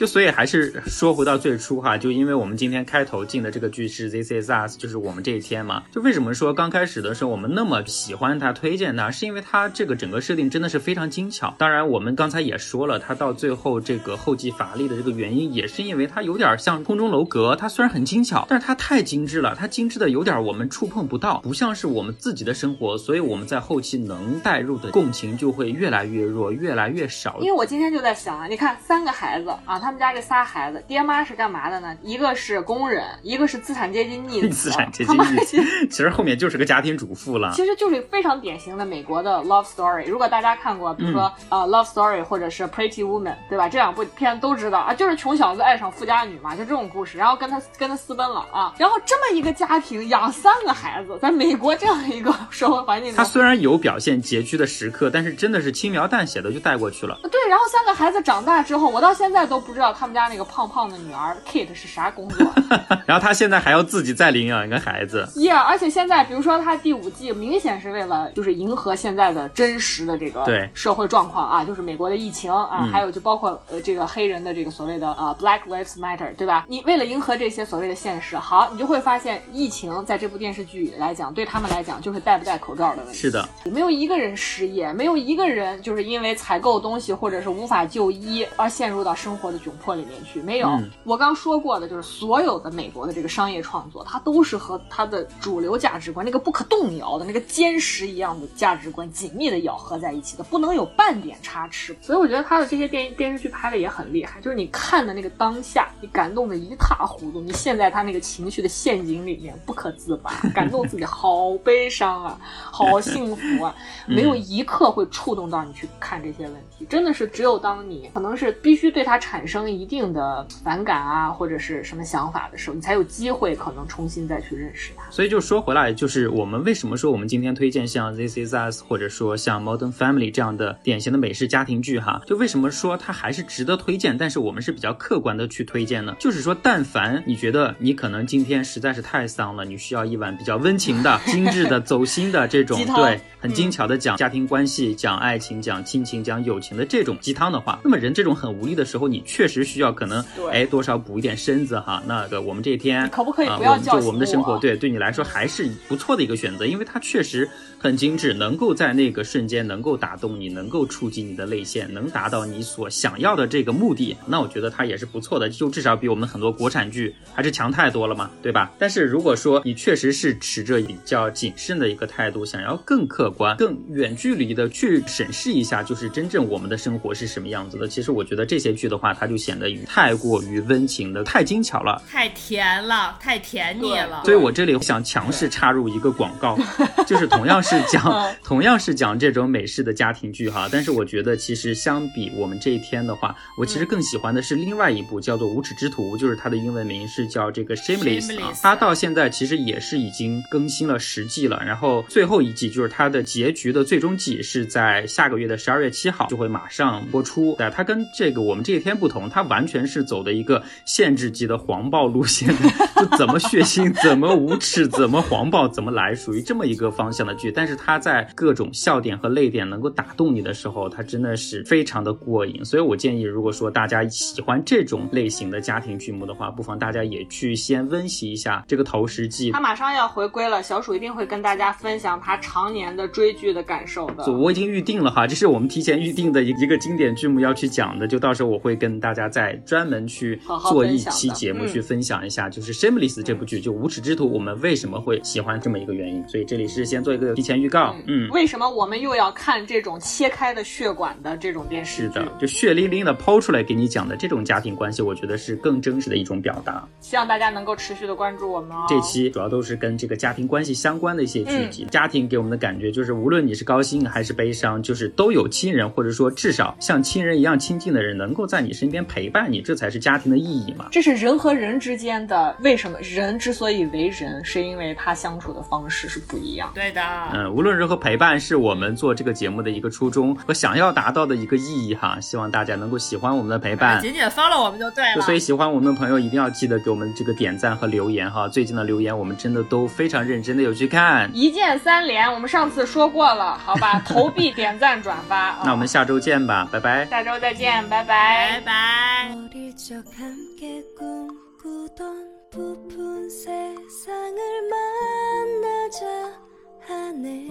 [0.01, 5.82] 就所以还是说回到最初哈，就因为我们今天开头进的这个剧是 This Is Us，就是我们这一天嘛。
[5.92, 11.55] 就为什么说刚开始的时候我们那么喜欢它、推荐它，是因为它这个整个设定真的是非常精巧。
[11.59, 17.55] 当然，我们刚才也说了，它到最后这个后继乏力的这个原因，也是因为它有点像空中楼阁。
[17.55, 22.96] 它虽然很精巧，但是它太精致了，它精致的有点我们触碰不到，不像是我们自己的生活。
[22.96, 27.36] 所以我们在后期能带入的共情就会越来越弱，越来越少。
[27.42, 29.89] 因为我今天就在想啊，你看三个孩子啊，他。
[29.91, 31.97] 他们家这仨孩子，爹妈是干嘛的呢？
[32.01, 34.49] 一个是工人，一个是资产阶级逆子。
[34.55, 37.51] 资产阶级逆子，其实后面就是个家庭主妇了。
[37.57, 40.07] 其实就是非常典型的美国的 love story。
[40.07, 43.68] 如果大家看过，比如说呃 love story 或者是 Pretty Woman，对吧？
[43.68, 48.72] 这两部片都知道啊，就是穷小子爱上富家女嘛，就这种故事，然后跟他跟他私奔了啊。
[48.78, 57.18] 然后这么一个家庭养三个孩子，在美国这样一个社会环境，他虽然有表现拮据的时刻，但是真的是轻描淡写的就带过去了。
[57.24, 59.80] 对，然后三个孩子长大之后，我到现在都不知道。
[59.81, 62.47] 知道他们家那个胖胖的女儿 Kate 是啥工作？
[63.07, 65.26] 然后他现在还要自己再领养一个孩子。
[65.35, 76.66] Yeah，而且现在比如说他第五季明显是为了就是迎合现在的真实的这个对社会状况啊，就是美国的疫情啊，还有就包括呃这个黑人的这个所谓的呃 Black Lives Matter，对吧？
[76.68, 83.18] 你为了迎合这些所谓的现实，好，你就会发现疫情在这部电视剧来讲，对他们来讲就是戴不戴口罩的问题。
[83.18, 89.70] 是的，没有一个人失业，没有一个人就是因为采购东西或者是无法就医而陷入到生活的窘。
[89.80, 90.68] 迫里面去没有，
[91.04, 101.96] 我刚说过的，就是所有的美国的这个商业创作，它都是和它的主流价值观那个不可动摇的那个坚实一样的价值观紧密的咬合在一起的，不能有半点差池。
[102.02, 113.74] 所以我觉得他的这些电电视剧拍的也很厉害，就是你看的那个当下，你感动的一塌糊涂，你陷在他那个情绪的陷阱里面不可自拔， 感动自己，好悲伤啊，好幸福啊，
[114.06, 119.49] 没有一刻会触动到你去看这些问题，真的是只有当你可能是必须对他产生。
[119.70, 125.11] 一定的反感啊，或者是什么想法的时候，你才有机会可能重新再去认识它。
[125.11, 132.22] 所以就说回来，就是我们为什么说我们今天推荐像《This Is Us》或者说像《Modern Family》这样的典型的美式家庭剧哈？
[132.26, 134.16] 就为什么说它还是值得推荐？
[134.16, 136.14] 但是我们是比较客观的去推荐呢？
[136.18, 149.61] 就是说，但凡你觉得你可能今天实在是太丧了，你需要一碗比较温情的、 精致的、走心的这种对很精巧的讲家庭关系、讲爱情、讲亲情、讲友情的这种鸡汤的话，那么人这种很无力的时候，你确实。
[149.70, 164.16] 需要可能哎多少补一点身子哈，那个我们这一天可不可以不要就我们的生活对对你来说还是不错的一个选择，因为它确实很精致，能够在那个瞬间能够打动你，能够触及你的泪腺，能达到你所想要的这个目的。
[164.26, 168.72] 那我觉得它也是不错的，就至少比我们很多国产剧还是强太多了嘛，对吧？
[168.78, 177.86] 但是如果说你确实是持着比较谨慎的一个态度，想要更客观、更远距离的去审视一下，就是真正我们的生活是什么样子的。
[177.86, 179.61] 其实我觉得这些剧的话，它就显。
[179.61, 184.22] 得太过于温情的，太精巧了，太甜了，太甜腻了。
[184.24, 186.59] 所以我这里想强势插入一个广告，
[187.07, 198.55] 就是同样是讲同样是讲这种美式的家庭剧哈，但是我觉得其实相比我们这一天的话，我其实更喜欢的是另外一部叫做《无耻之徒》，就是它的英文名是叫这个 Shameless 啊。
[198.62, 207.57] 它到现在其实也是已经更新了十季了，然后最后一季就是它的结局的最终季是在下个月的十二月七号就会马上播出。
[207.59, 209.19] 但它跟这个我们这一天不同。
[209.20, 212.48] 同，它完全是走的一个限制级的黄暴路线，
[212.96, 217.52] 就怎么血腥，怎么无耻，怎么黄暴，怎么来，属于这么一个方向的剧。
[217.52, 222.64] 但是它在各种笑点和泪点能够打动你的时候，它真的是非常的过瘾。
[222.64, 229.50] 所以我建议，如果说大家喜欢这种类型的家庭剧目的话，不妨大家也去先温习一下这个《投石记》。
[229.52, 234.30] 他马上要回归了，小鼠一定会跟大家分享他常年的追剧的感受的。
[234.32, 246.26] 我已经预定了哈，这是我们提前预定的一一个经典剧目要去讲的，就到时候我会跟大家再专门去做一期节目去分享一下，就是《Shameless》这部剧，就《无耻之徒》，我们为什么会喜欢这么一个原因。
[246.28, 252.02] 所以这里是先做一个提前预告，嗯，为什么我们又要看这种切开的血管的这种电视剧？
[252.02, 256.86] 是的，就血淋淋的抛出来给你讲的这种家庭关系，我觉得是更真实的一种表达。
[257.00, 258.84] 希望大家能够持续的关注我们哦。
[258.88, 270.86] 这期主要都是跟这个家庭关系相关的一些剧集，家庭给我们的感觉就是，无论你是高兴还是悲伤，就是都有亲人，或者说至少像亲人一样亲近的人，能够在你身边陪伴你，这才是家庭的意义嘛。
[270.90, 276.70] 这是人和人之间的，为什么人之所以为人，是因为他相处的方式是不一样。
[276.74, 282.18] 对的，嗯，无论如何，陪伴是我们做这个节目的一个初衷和想要达到的一个意义哈。
[282.20, 285.22] 希望大家能够喜欢我们的陪伴，紧紧 follow 我们就对了。
[285.22, 288.48] 所以喜欢我们的朋友一定要记得给我们这个点赞和留言哈。
[288.48, 294.03] 最近的留言我们真的都非常认真的有去看，一键三连，我们上次说过了，好吧？
[294.05, 295.59] 投币、 点赞、转发。
[295.64, 297.07] 那我们下周见吧，拜拜。
[297.07, 298.89] 下周再见，拜拜，拜拜。
[298.91, 299.32] 아.
[299.36, 306.43] 어릴 적 함께 꿈꾸던 부푼 세상을 만나자
[306.80, 307.47] 하네.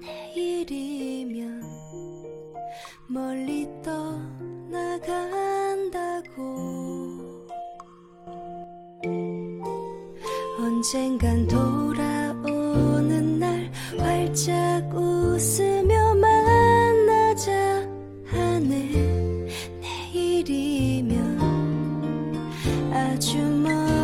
[0.00, 1.62] 내일이면
[3.06, 4.96] 멀리 떠나간다고.
[10.58, 17.52] 언젠간 돌아오는 날 활짝 웃으며 만나자
[18.24, 19.25] 하네.
[23.18, 23.95] 寂寞。